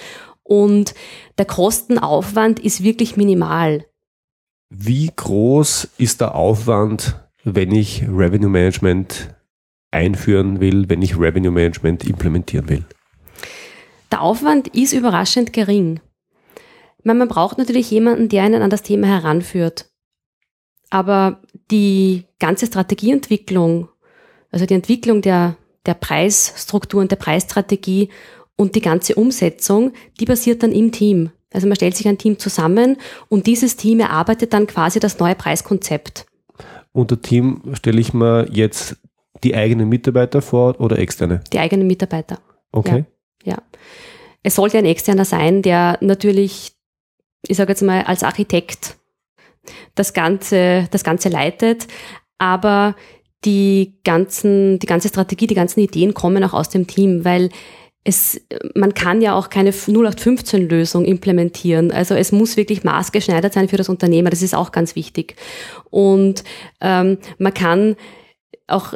Und 0.48 0.96
der 1.38 1.46
Kostenaufwand 1.46 2.60
ist 2.60 2.82
wirklich 2.82 3.18
minimal. 3.18 3.86
Wie 4.70 5.12
groß 5.14 5.90
ist 5.98 6.22
der 6.22 6.36
Aufwand, 6.36 7.20
wenn 7.44 7.74
ich 7.74 8.04
Revenue 8.04 8.50
Management 8.50 9.36
einführen 9.92 10.62
will, 10.62 10.88
wenn 10.90 11.02
ich 11.02 11.20
Revenue 11.20 11.52
Management 11.52 12.06
implementieren 12.06 12.70
will? 12.70 12.86
Der 14.12 14.22
Aufwand 14.22 14.70
ist 14.70 14.94
überraschend 14.94 15.52
gering. 15.52 16.00
Meine, 17.04 17.20
man 17.20 17.28
braucht 17.28 17.58
natürlich 17.58 17.92
jemanden, 17.92 18.30
der 18.30 18.44
einen 18.44 18.62
an 18.62 18.70
das 18.70 18.84
Thema 18.84 19.08
heranführt. 19.08 19.90
Aber 20.90 21.42
die 21.72 22.24
ganze 22.40 22.68
Strategieentwicklung, 22.68 23.90
also 24.52 24.66
die 24.66 24.76
Entwicklung 24.76 25.22
der, 25.22 25.58
der 25.86 25.94
Preisstruktur 25.94 27.02
und 27.02 27.12
der 27.12 27.18
Preisstrategie 27.18 28.10
und 28.58 28.76
die 28.76 28.82
ganze 28.82 29.16
Umsetzung, 29.16 29.94
die 30.20 30.26
passiert 30.26 30.64
dann 30.64 30.74
im 30.74 30.92
Team. 30.92 31.30
Also 31.54 31.68
man 31.68 31.78
stellt 31.78 31.96
sich 31.96 32.08
ein 32.08 32.18
Team 32.18 32.38
zusammen 32.40 32.98
und 33.30 33.48
dieses 33.48 33.78
Team 33.78 34.02
erarbeitet 34.02 34.52
dann 34.52 34.68
quasi 34.68 35.00
das 35.00 35.20
neue 35.20 35.36
Preiskonzept. 35.36 36.26
Unter 36.92 37.22
Team 37.22 37.62
stelle 37.74 38.02
ich 38.02 38.14
mir 38.14 38.48
jetzt 38.52 38.98
die 39.44 39.56
eigenen 39.56 39.88
Mitarbeiter 39.88 40.42
vor 40.42 40.80
oder 40.82 41.00
externe? 41.00 41.42
Die 41.54 41.60
eigenen 41.60 41.88
Mitarbeiter. 41.88 42.40
Okay. 42.72 43.06
Ja. 43.44 43.54
ja. 43.54 43.64
Es 44.44 44.56
sollte 44.56 44.78
ein 44.78 44.86
externer 44.86 45.26
sein, 45.26 45.62
der 45.62 45.98
natürlich, 46.02 46.74
ich 47.48 47.58
sage 47.58 47.72
jetzt 47.72 47.84
mal, 47.84 48.04
als 48.04 48.24
Architekt 48.24 48.98
das 49.96 50.14
Ganze, 50.14 50.88
das 50.92 51.04
Ganze 51.04 51.30
leitet. 51.30 51.88
Aber 52.40 52.96
die 53.46 54.00
ganzen, 54.04 54.80
die 54.80 54.88
ganze 54.88 55.10
Strategie, 55.10 55.48
die 55.48 55.56
ganzen 55.56 55.80
Ideen 55.80 56.14
kommen 56.14 56.44
auch 56.44 56.54
aus 56.54 56.70
dem 56.70 56.88
Team, 56.88 57.24
weil 57.24 57.50
es, 58.08 58.40
man 58.74 58.94
kann 58.94 59.22
ja 59.22 59.36
auch 59.36 59.50
keine 59.50 59.72
0815-Lösung 59.72 61.04
implementieren. 61.04 61.92
Also 61.92 62.16
es 62.16 62.32
muss 62.32 62.56
wirklich 62.56 62.86
maßgeschneidert 62.86 63.52
sein 63.52 63.68
für 63.68 63.76
das 63.76 63.90
Unternehmen. 63.90 64.30
Das 64.30 64.42
ist 64.42 64.56
auch 64.56 64.72
ganz 64.72 64.96
wichtig. 64.96 65.36
Und 65.90 66.46
ähm, 66.80 67.18
man 67.38 67.54
kann 67.54 67.98
auch, 68.66 68.94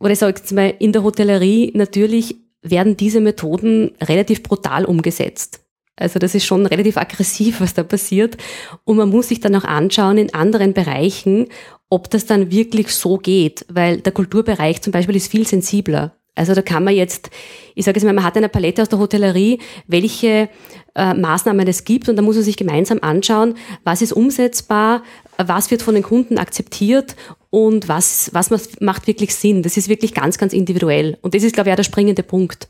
oder 0.00 0.12
ich 0.12 0.18
sage 0.18 0.38
jetzt 0.38 0.52
mal, 0.52 0.72
in 0.78 0.92
der 0.92 1.02
Hotellerie 1.02 1.72
natürlich 1.74 2.36
werden 2.62 2.96
diese 2.96 3.20
Methoden 3.20 3.92
relativ 4.00 4.42
brutal 4.42 4.86
umgesetzt. 4.86 5.60
Also 5.94 6.18
das 6.18 6.34
ist 6.34 6.46
schon 6.46 6.64
relativ 6.64 6.96
aggressiv, 6.96 7.60
was 7.60 7.74
da 7.74 7.82
passiert. 7.82 8.38
Und 8.84 8.96
man 8.96 9.10
muss 9.10 9.28
sich 9.28 9.40
dann 9.40 9.54
auch 9.54 9.64
anschauen 9.64 10.16
in 10.16 10.32
anderen 10.32 10.72
Bereichen, 10.72 11.48
ob 11.90 12.08
das 12.08 12.24
dann 12.24 12.50
wirklich 12.50 12.88
so 12.88 13.18
geht, 13.18 13.66
weil 13.68 13.98
der 13.98 14.12
Kulturbereich 14.12 14.80
zum 14.80 14.92
Beispiel 14.92 15.16
ist 15.16 15.30
viel 15.30 15.46
sensibler. 15.46 16.16
Also 16.36 16.54
da 16.54 16.62
kann 16.62 16.84
man 16.84 16.94
jetzt, 16.94 17.30
ich 17.74 17.84
sage 17.84 17.98
jetzt 17.98 18.04
mal, 18.04 18.12
man 18.12 18.24
hat 18.24 18.36
eine 18.36 18.48
Palette 18.48 18.82
aus 18.82 18.88
der 18.88 18.98
Hotellerie, 18.98 19.58
welche 19.88 20.48
äh, 20.94 21.14
Maßnahmen 21.14 21.66
es 21.66 21.84
gibt 21.84 22.08
und 22.08 22.16
da 22.16 22.22
muss 22.22 22.36
man 22.36 22.44
sich 22.44 22.56
gemeinsam 22.56 22.98
anschauen, 23.02 23.54
was 23.84 24.02
ist 24.02 24.12
umsetzbar, 24.12 25.02
was 25.38 25.70
wird 25.70 25.82
von 25.82 25.94
den 25.94 26.04
Kunden 26.04 26.38
akzeptiert 26.38 27.16
und 27.50 27.88
was, 27.88 28.30
was 28.32 28.50
macht 28.80 29.06
wirklich 29.06 29.34
Sinn. 29.34 29.62
Das 29.62 29.76
ist 29.76 29.88
wirklich 29.88 30.14
ganz, 30.14 30.38
ganz 30.38 30.52
individuell. 30.52 31.18
Und 31.22 31.34
das 31.34 31.42
ist, 31.42 31.54
glaube 31.54 31.70
ich, 31.70 31.72
auch 31.72 31.76
der 31.76 31.84
springende 31.84 32.22
Punkt 32.22 32.68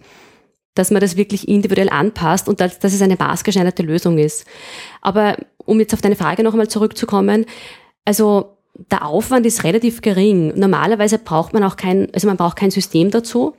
dass 0.76 0.90
man 0.90 1.00
das 1.00 1.16
wirklich 1.16 1.48
individuell 1.48 1.88
anpasst 1.88 2.48
und 2.48 2.60
dass, 2.60 2.78
dass 2.78 2.92
es 2.92 3.02
eine 3.02 3.16
maßgeschneiderte 3.16 3.82
Lösung 3.82 4.18
ist. 4.18 4.44
Aber 5.00 5.36
um 5.64 5.80
jetzt 5.80 5.94
auf 5.94 6.02
deine 6.02 6.16
Frage 6.16 6.42
nochmal 6.42 6.68
zurückzukommen, 6.68 7.46
also 8.04 8.55
der 8.90 9.06
Aufwand 9.06 9.46
ist 9.46 9.64
relativ 9.64 10.02
gering. 10.02 10.52
Normalerweise 10.56 11.18
braucht 11.18 11.52
man 11.52 11.64
auch 11.64 11.76
kein, 11.76 12.12
also 12.12 12.26
man 12.26 12.36
braucht 12.36 12.56
kein 12.56 12.70
System 12.70 13.10
dazu. 13.10 13.54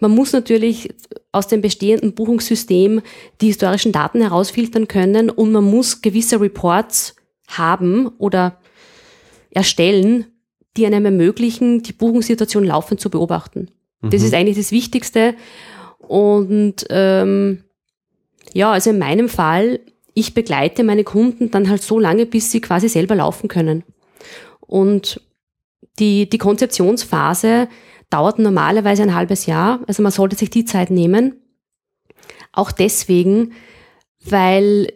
Man 0.00 0.10
muss 0.10 0.32
natürlich 0.32 0.94
aus 1.32 1.48
dem 1.48 1.60
bestehenden 1.60 2.14
Buchungssystem 2.14 3.02
die 3.40 3.46
historischen 3.46 3.92
Daten 3.92 4.20
herausfiltern 4.20 4.88
können 4.88 5.30
und 5.30 5.52
man 5.52 5.64
muss 5.64 6.02
gewisse 6.02 6.40
Reports 6.40 7.16
haben 7.48 8.08
oder 8.18 8.58
erstellen, 9.50 10.26
die 10.76 10.86
einem 10.86 11.04
ermöglichen, 11.04 11.82
die 11.82 11.92
Buchungssituation 11.92 12.64
laufend 12.64 13.00
zu 13.00 13.10
beobachten. 13.10 13.68
Mhm. 14.00 14.10
Das 14.10 14.22
ist 14.22 14.34
eigentlich 14.34 14.56
das 14.56 14.72
Wichtigste. 14.72 15.34
Und 15.98 16.86
ähm, 16.90 17.64
ja, 18.52 18.72
also 18.72 18.90
in 18.90 18.98
meinem 18.98 19.28
Fall, 19.28 19.80
ich 20.14 20.34
begleite 20.34 20.84
meine 20.84 21.04
Kunden 21.04 21.50
dann 21.50 21.68
halt 21.68 21.82
so 21.82 21.98
lange, 21.98 22.26
bis 22.26 22.50
sie 22.50 22.60
quasi 22.60 22.88
selber 22.88 23.14
laufen 23.14 23.48
können. 23.48 23.84
Und 24.60 25.20
die, 25.98 26.28
die 26.28 26.38
Konzeptionsphase 26.38 27.68
dauert 28.10 28.38
normalerweise 28.38 29.02
ein 29.02 29.14
halbes 29.14 29.46
Jahr. 29.46 29.80
Also 29.86 30.02
man 30.02 30.12
sollte 30.12 30.36
sich 30.36 30.50
die 30.50 30.64
Zeit 30.64 30.90
nehmen. 30.90 31.36
Auch 32.52 32.72
deswegen, 32.72 33.52
weil 34.24 34.92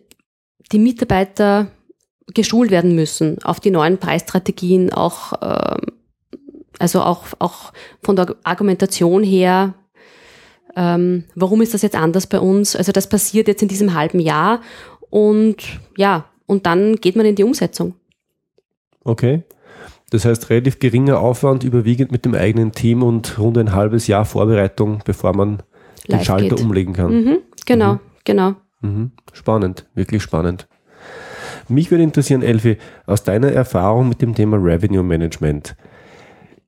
die 0.72 0.78
Mitarbeiter 0.78 1.70
geschult 2.34 2.70
werden 2.70 2.94
müssen 2.94 3.42
auf 3.42 3.60
die 3.60 3.70
neuen 3.70 3.98
Preisstrategien, 3.98 4.92
auch, 4.92 5.32
äh, 5.40 5.76
also 6.78 7.00
auch, 7.00 7.26
auch 7.38 7.72
von 8.02 8.16
der 8.16 8.36
Argumentation 8.44 9.22
her, 9.22 9.74
ähm, 10.76 11.24
warum 11.34 11.62
ist 11.62 11.74
das 11.74 11.82
jetzt 11.82 11.96
anders 11.96 12.26
bei 12.26 12.38
uns? 12.38 12.76
Also 12.76 12.92
das 12.92 13.08
passiert 13.08 13.48
jetzt 13.48 13.62
in 13.62 13.68
diesem 13.68 13.94
halben 13.94 14.20
Jahr 14.20 14.60
und 15.10 15.56
ja, 15.96 16.26
und 16.46 16.66
dann 16.66 16.96
geht 16.96 17.16
man 17.16 17.26
in 17.26 17.34
die 17.34 17.44
Umsetzung. 17.44 17.94
Okay. 19.08 19.42
Das 20.10 20.24
heißt, 20.24 20.50
relativ 20.50 20.78
geringer 20.78 21.18
Aufwand, 21.20 21.64
überwiegend 21.64 22.12
mit 22.12 22.24
dem 22.24 22.34
eigenen 22.34 22.72
Team 22.72 23.02
und 23.02 23.38
rund 23.38 23.56
ein 23.56 23.72
halbes 23.72 24.06
Jahr 24.06 24.24
Vorbereitung, 24.24 25.00
bevor 25.04 25.34
man 25.34 25.62
den 26.08 26.22
Schalter 26.24 26.56
geht. 26.56 26.60
umlegen 26.60 26.92
kann. 26.92 27.12
Mhm, 27.12 27.38
genau, 27.66 27.94
mhm. 27.94 28.00
genau. 28.24 28.54
Mhm. 28.80 29.12
Spannend, 29.32 29.86
wirklich 29.94 30.22
spannend. 30.22 30.68
Mich 31.68 31.90
würde 31.90 32.04
interessieren, 32.04 32.42
Elfi, 32.42 32.78
aus 33.06 33.22
deiner 33.22 33.50
Erfahrung 33.52 34.08
mit 34.08 34.22
dem 34.22 34.34
Thema 34.34 34.56
Revenue 34.56 35.02
Management, 35.02 35.76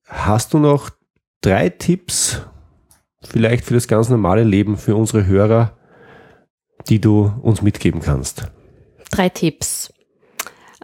hast 0.07 0.53
du 0.53 0.59
noch 0.59 0.91
drei 1.41 1.69
Tipps, 1.69 2.43
vielleicht 3.23 3.65
für 3.65 3.75
das 3.75 3.89
ganz 3.89 4.09
normale 4.09 4.45
Leben, 4.45 4.77
für 4.77 4.97
unsere 4.97 5.27
Hörer, 5.27 5.77
die 6.89 7.01
du 7.01 7.33
uns 7.43 7.63
mitgeben 7.63 8.01
kannst? 8.01 8.51
Drei 9.11 9.29
Tipps. 9.29 9.93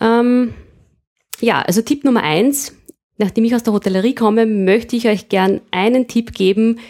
Ähm, 0.01 0.55
ja, 1.41 1.63
also 1.63 1.83
Tipp 1.83 2.05
Nummer 2.05 2.23
eins. 2.23 2.75
Nachdem 3.19 3.45
ich 3.45 3.55
aus 3.55 3.63
der 3.63 3.73
Hotellerie 3.73 4.15
komme, 4.15 4.45
möchte 4.45 4.95
ich 4.95 5.09
euch 5.09 5.29
gern 5.29 5.63
einen 5.71 6.07
Tipp 6.07 6.35
geben, 6.35 6.81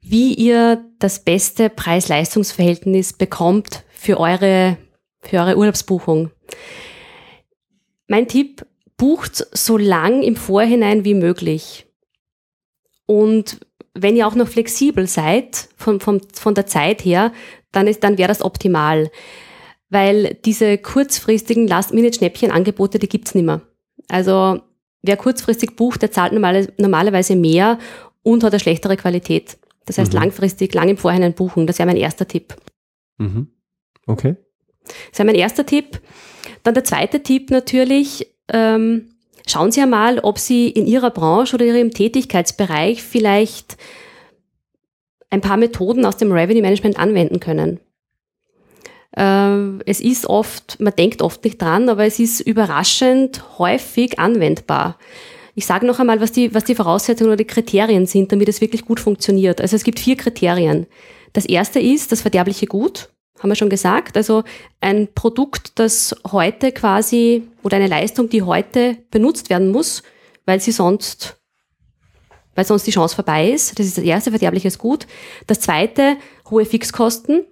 wie 0.00 0.32
ihr 0.32 0.84
das 0.98 1.24
beste 1.24 1.68
Preis-Leistungs-Verhältnis 1.68 3.12
bekommt 3.12 3.84
für 3.90 4.18
eure, 4.18 4.78
für 5.20 5.38
eure 5.38 5.58
Urlaubsbuchung. 5.58 6.30
Mein 8.06 8.28
Tipp, 8.28 8.64
bucht 8.96 9.46
so 9.52 9.78
lang 9.78 10.22
im 10.22 10.36
Vorhinein 10.36 11.04
wie 11.04 11.14
möglich. 11.14 11.86
Und 13.06 13.60
wenn 13.94 14.16
ihr 14.16 14.26
auch 14.26 14.34
noch 14.34 14.48
flexibel 14.48 15.06
seid 15.06 15.68
von, 15.76 16.00
von, 16.00 16.20
von 16.32 16.54
der 16.54 16.66
Zeit 16.66 17.04
her, 17.04 17.32
dann, 17.72 17.90
dann 18.00 18.18
wäre 18.18 18.28
das 18.28 18.42
optimal. 18.42 19.10
Weil 19.88 20.36
diese 20.44 20.76
kurzfristigen 20.76 21.66
Last-Minute-Schnäppchen-Angebote, 21.66 22.98
die 22.98 23.08
gibt's 23.08 23.34
nicht 23.34 23.44
mehr. 23.44 23.62
Also 24.08 24.60
wer 25.02 25.16
kurzfristig 25.16 25.76
bucht, 25.76 26.02
der 26.02 26.10
zahlt 26.10 26.32
normale, 26.32 26.72
normalerweise 26.78 27.36
mehr 27.36 27.78
und 28.22 28.42
hat 28.42 28.52
eine 28.52 28.60
schlechtere 28.60 28.96
Qualität. 28.96 29.58
Das 29.84 29.98
heißt, 29.98 30.12
mhm. 30.12 30.20
langfristig, 30.20 30.74
lang 30.74 30.88
im 30.88 30.96
Vorhinein 30.96 31.34
buchen. 31.34 31.66
Das 31.66 31.78
wäre 31.78 31.86
mein 31.86 31.96
erster 31.96 32.26
Tipp. 32.26 32.56
Mhm. 33.18 33.48
Okay. 34.06 34.36
Das 35.10 35.18
wäre 35.18 35.26
mein 35.26 35.34
erster 35.34 35.64
Tipp. 35.64 36.00
Dann 36.62 36.74
der 36.74 36.84
zweite 36.84 37.22
Tipp 37.22 37.50
natürlich, 37.50 38.26
ähm, 38.52 39.10
schauen 39.46 39.72
Sie 39.72 39.80
einmal, 39.80 40.18
ob 40.18 40.38
Sie 40.38 40.68
in 40.68 40.86
Ihrer 40.86 41.10
Branche 41.10 41.54
oder 41.54 41.64
Ihrem 41.64 41.90
Tätigkeitsbereich 41.90 43.02
vielleicht 43.02 43.76
ein 45.30 45.40
paar 45.40 45.56
Methoden 45.56 46.04
aus 46.04 46.16
dem 46.16 46.32
Revenue 46.32 46.62
Management 46.62 46.98
anwenden 46.98 47.40
können. 47.40 47.80
Äh, 49.16 49.80
es 49.86 50.00
ist 50.00 50.26
oft, 50.26 50.80
man 50.80 50.94
denkt 50.96 51.22
oft 51.22 51.44
nicht 51.44 51.60
dran, 51.60 51.88
aber 51.88 52.04
es 52.04 52.18
ist 52.18 52.40
überraschend 52.40 53.58
häufig 53.58 54.18
anwendbar. 54.18 54.98
Ich 55.54 55.66
sage 55.66 55.86
noch 55.86 55.98
einmal, 55.98 56.20
was 56.20 56.30
die, 56.30 56.54
was 56.54 56.64
die 56.64 56.74
Voraussetzungen 56.74 57.30
oder 57.30 57.36
die 57.36 57.44
Kriterien 57.44 58.06
sind, 58.06 58.30
damit 58.30 58.48
es 58.48 58.60
wirklich 58.60 58.84
gut 58.84 59.00
funktioniert. 59.00 59.60
Also 59.60 59.74
es 59.74 59.82
gibt 59.82 59.98
vier 59.98 60.16
Kriterien. 60.16 60.86
Das 61.32 61.46
erste 61.46 61.80
ist 61.80 62.12
das 62.12 62.22
verderbliche 62.22 62.66
Gut, 62.66 63.08
haben 63.40 63.50
wir 63.50 63.56
schon 63.56 63.68
gesagt. 63.68 64.16
Also 64.16 64.44
ein 64.80 65.08
Produkt, 65.14 65.72
das 65.78 66.14
heute 66.30 66.70
quasi 66.70 67.42
oder 67.64 67.76
eine 67.76 67.88
Leistung, 67.88 68.28
die 68.28 68.42
heute 68.42 68.98
benutzt 69.10 69.50
werden 69.50 69.70
muss, 69.70 70.02
weil 70.46 70.60
sie 70.60 70.72
sonst 70.72 71.38
weil 72.58 72.64
sonst 72.64 72.88
die 72.88 72.90
Chance 72.90 73.14
vorbei 73.14 73.50
ist. 73.52 73.78
Das 73.78 73.86
ist 73.86 73.98
das 73.98 74.04
erste 74.04 74.30
verderbliches 74.30 74.78
Gut. 74.78 75.06
Das 75.46 75.60
zweite, 75.60 76.16
hohe 76.50 76.64
Fixkosten. 76.64 77.44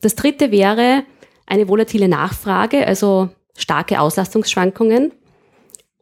Das 0.00 0.14
dritte 0.14 0.50
wäre 0.50 1.04
eine 1.46 1.68
volatile 1.68 2.08
Nachfrage, 2.08 2.86
also 2.86 3.30
starke 3.56 4.00
Auslastungsschwankungen. 4.00 5.12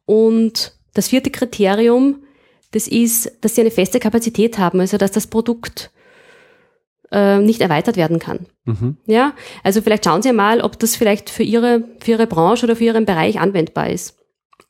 Und 0.05 0.75
das 0.95 1.09
vierte 1.09 1.31
Kriterium, 1.31 2.23
das 2.73 2.87
ist, 2.87 3.33
dass 3.41 3.55
sie 3.55 3.63
eine 3.63 3.71
feste 3.71 3.99
Kapazität 3.99 4.59
haben, 4.59 4.81
also 4.81 4.99
dass 4.99 5.11
das 5.11 5.27
Produkt 5.27 5.91
äh, 7.11 7.39
nicht 7.39 7.61
erweitert 7.61 7.97
werden 7.97 8.19
kann. 8.19 8.47
Mhm. 8.65 8.97
Ja, 9.07 9.35
also 9.65 9.81
vielleicht 9.81 10.05
schauen 10.05 10.23
Sie 10.23 10.33
mal, 10.33 10.61
ob 10.61 10.79
das 10.79 10.97
vielleicht 10.97 11.31
für 11.31 11.43
Ihre, 11.43 11.85
für 12.01 12.13
Ihre 12.13 12.27
Branche 12.27 12.67
oder 12.67 12.77
für 12.77 12.85
Ihren 12.85 13.07
Bereich 13.07 13.41
anwendbar 13.41 13.91
ist. 13.91 14.19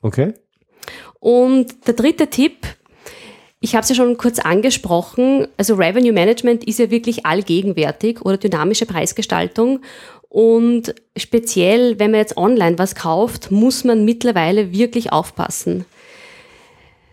Okay. 0.01 0.33
Und 1.19 1.87
der 1.87 1.93
dritte 1.93 2.27
Tipp, 2.27 2.65
ich 3.61 3.75
habe 3.75 3.83
es 3.83 3.89
ja 3.89 3.95
schon 3.95 4.17
kurz 4.17 4.39
angesprochen, 4.39 5.47
also 5.57 5.75
Revenue 5.75 6.13
Management 6.13 6.63
ist 6.63 6.79
ja 6.79 6.91
wirklich 6.91 7.25
allgegenwärtig 7.25 8.21
oder 8.21 8.37
dynamische 8.37 8.85
Preisgestaltung. 8.85 9.81
Und 10.29 10.93
speziell, 11.17 11.99
wenn 11.99 12.11
man 12.11 12.19
jetzt 12.19 12.37
online 12.37 12.77
was 12.77 12.95
kauft, 12.95 13.51
muss 13.51 13.83
man 13.83 14.05
mittlerweile 14.05 14.71
wirklich 14.71 15.11
aufpassen. 15.11 15.85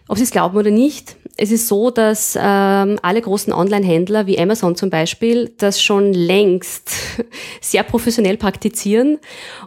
Ob 0.08 0.18
Sie 0.18 0.22
es 0.22 0.30
glauben 0.30 0.56
oder 0.56 0.70
nicht, 0.70 1.16
es 1.36 1.50
ist 1.50 1.66
so, 1.66 1.90
dass 1.90 2.38
ähm, 2.40 2.98
alle 3.02 3.20
großen 3.20 3.52
Online-Händler 3.52 4.26
wie 4.26 4.38
Amazon 4.38 4.76
zum 4.76 4.88
Beispiel 4.88 5.52
das 5.58 5.82
schon 5.82 6.12
längst 6.12 6.92
sehr 7.60 7.82
professionell 7.82 8.36
praktizieren 8.36 9.18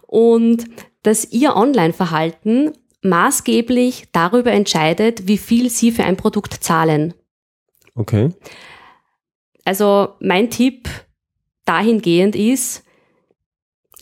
und 0.07 0.63
dass 1.03 1.31
ihr 1.31 1.55
Online-Verhalten 1.55 2.71
maßgeblich 3.01 4.07
darüber 4.11 4.51
entscheidet, 4.51 5.27
wie 5.27 5.37
viel 5.37 5.69
Sie 5.69 5.91
für 5.91 6.03
ein 6.03 6.17
Produkt 6.17 6.53
zahlen. 6.53 7.13
Okay. 7.95 8.29
Also 9.65 10.15
mein 10.19 10.49
Tipp 10.49 10.89
dahingehend 11.65 12.35
ist, 12.35 12.83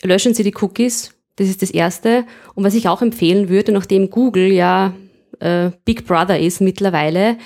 löschen 0.03 0.33
Sie 0.33 0.43
die 0.43 0.55
Cookies. 0.61 1.13
Das 1.35 1.47
ist 1.47 1.61
das 1.61 1.71
Erste. 1.71 2.25
Und 2.55 2.63
was 2.63 2.73
ich 2.73 2.87
auch 2.87 3.01
empfehlen 3.01 3.49
würde, 3.49 3.71
nachdem 3.71 4.09
Google 4.09 4.51
ja 4.51 4.93
äh, 5.39 5.71
Big 5.85 6.05
Brother 6.05 6.39
ist 6.39 6.61
mittlerweile, 6.61 7.37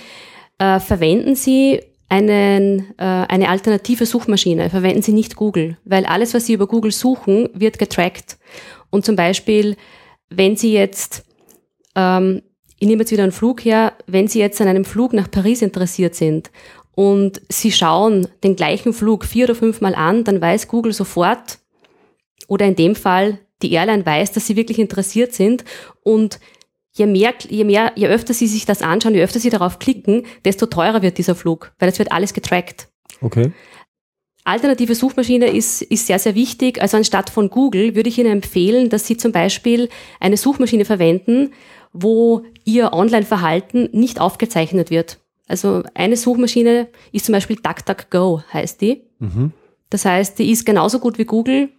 äh, 0.59 0.79
verwenden 0.79 1.35
Sie 1.35 1.81
einen, 2.07 2.93
äh, 2.97 3.03
eine 3.03 3.49
alternative 3.49 4.05
Suchmaschine. 4.05 4.69
Verwenden 4.69 5.01
Sie 5.01 5.13
nicht 5.13 5.35
Google, 5.35 5.77
weil 5.83 6.05
alles, 6.05 6.33
was 6.33 6.45
Sie 6.45 6.53
über 6.53 6.67
Google 6.67 6.91
suchen, 6.91 7.49
wird 7.53 7.79
getrackt. 7.79 8.37
Und 8.89 9.05
zum 9.05 9.15
Beispiel, 9.15 9.75
wenn 10.29 10.55
Sie 10.55 10.73
jetzt 10.73 11.25
ähm, 11.95 12.41
ich 12.79 12.87
nehme 12.87 13.01
jetzt 13.01 13.11
wieder 13.11 13.23
einen 13.23 13.31
Flug 13.31 13.63
her, 13.63 13.93
wenn 14.07 14.27
Sie 14.27 14.39
jetzt 14.39 14.59
an 14.59 14.67
einem 14.67 14.85
Flug 14.85 15.13
nach 15.13 15.29
Paris 15.29 15.61
interessiert 15.61 16.15
sind 16.15 16.49
und 16.95 17.41
Sie 17.49 17.71
schauen 17.71 18.27
den 18.43 18.55
gleichen 18.55 18.93
Flug 18.93 19.23
vier 19.23 19.45
oder 19.45 19.55
fünfmal 19.55 19.93
an, 19.95 20.23
dann 20.23 20.41
weiß 20.41 20.67
Google 20.67 20.93
sofort, 20.93 21.59
oder 22.47 22.65
in 22.65 22.75
dem 22.75 22.95
Fall 22.95 23.39
die 23.61 23.71
Airline 23.71 24.05
weiß, 24.05 24.31
dass 24.31 24.47
Sie 24.47 24.55
wirklich 24.55 24.79
interessiert 24.79 25.33
sind 25.33 25.63
und 26.03 26.39
je 26.93 27.05
mehr, 27.05 27.33
je 27.47 27.63
mehr, 27.63 27.91
je 27.95 28.07
öfter 28.07 28.33
Sie 28.33 28.47
sich 28.47 28.65
das 28.65 28.81
anschauen, 28.81 29.13
je 29.13 29.23
öfter 29.23 29.39
Sie 29.39 29.49
darauf 29.49 29.79
klicken, 29.79 30.25
desto 30.43 30.65
teurer 30.65 31.01
wird 31.01 31.17
dieser 31.17 31.35
Flug, 31.35 31.71
weil 31.79 31.89
es 31.89 31.99
wird 31.99 32.11
alles 32.11 32.33
getrackt. 32.33 32.87
Okay. 33.21 33.51
Alternative 34.43 34.95
Suchmaschine 34.95 35.47
ist, 35.47 35.83
ist 35.83 36.07
sehr, 36.07 36.17
sehr 36.17 36.33
wichtig. 36.33 36.81
Also 36.81 36.97
anstatt 36.97 37.29
von 37.29 37.49
Google 37.49 37.95
würde 37.95 38.09
ich 38.09 38.17
Ihnen 38.17 38.31
empfehlen, 38.31 38.89
dass 38.89 39.05
Sie 39.05 39.15
zum 39.15 39.31
Beispiel 39.31 39.87
eine 40.19 40.35
Suchmaschine 40.35 40.83
verwenden, 40.83 41.51
wo 41.93 42.43
ihr 42.63 42.93
Online-Verhalten 42.93 43.89
nicht 43.91 44.19
aufgezeichnet 44.19 44.89
wird. 44.89 45.19
Also 45.47 45.83
eine 45.93 46.15
Suchmaschine 46.15 46.87
ist 47.11 47.25
zum 47.25 47.33
Beispiel 47.33 47.57
DuckDuckGo, 47.57 48.43
heißt 48.53 48.79
die. 48.81 49.01
Mhm. 49.19 49.51
Das 49.89 50.05
heißt, 50.05 50.39
die 50.39 50.49
ist 50.49 50.65
genauso 50.65 50.99
gut 50.99 51.17
wie 51.17 51.25
Google 51.25 51.69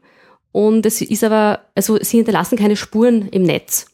und 0.52 0.84
es 0.84 1.00
ist 1.00 1.24
aber, 1.24 1.60
also 1.74 1.98
sie 2.02 2.18
hinterlassen 2.18 2.58
keine 2.58 2.76
Spuren 2.76 3.28
im 3.28 3.42
Netz. 3.42 3.86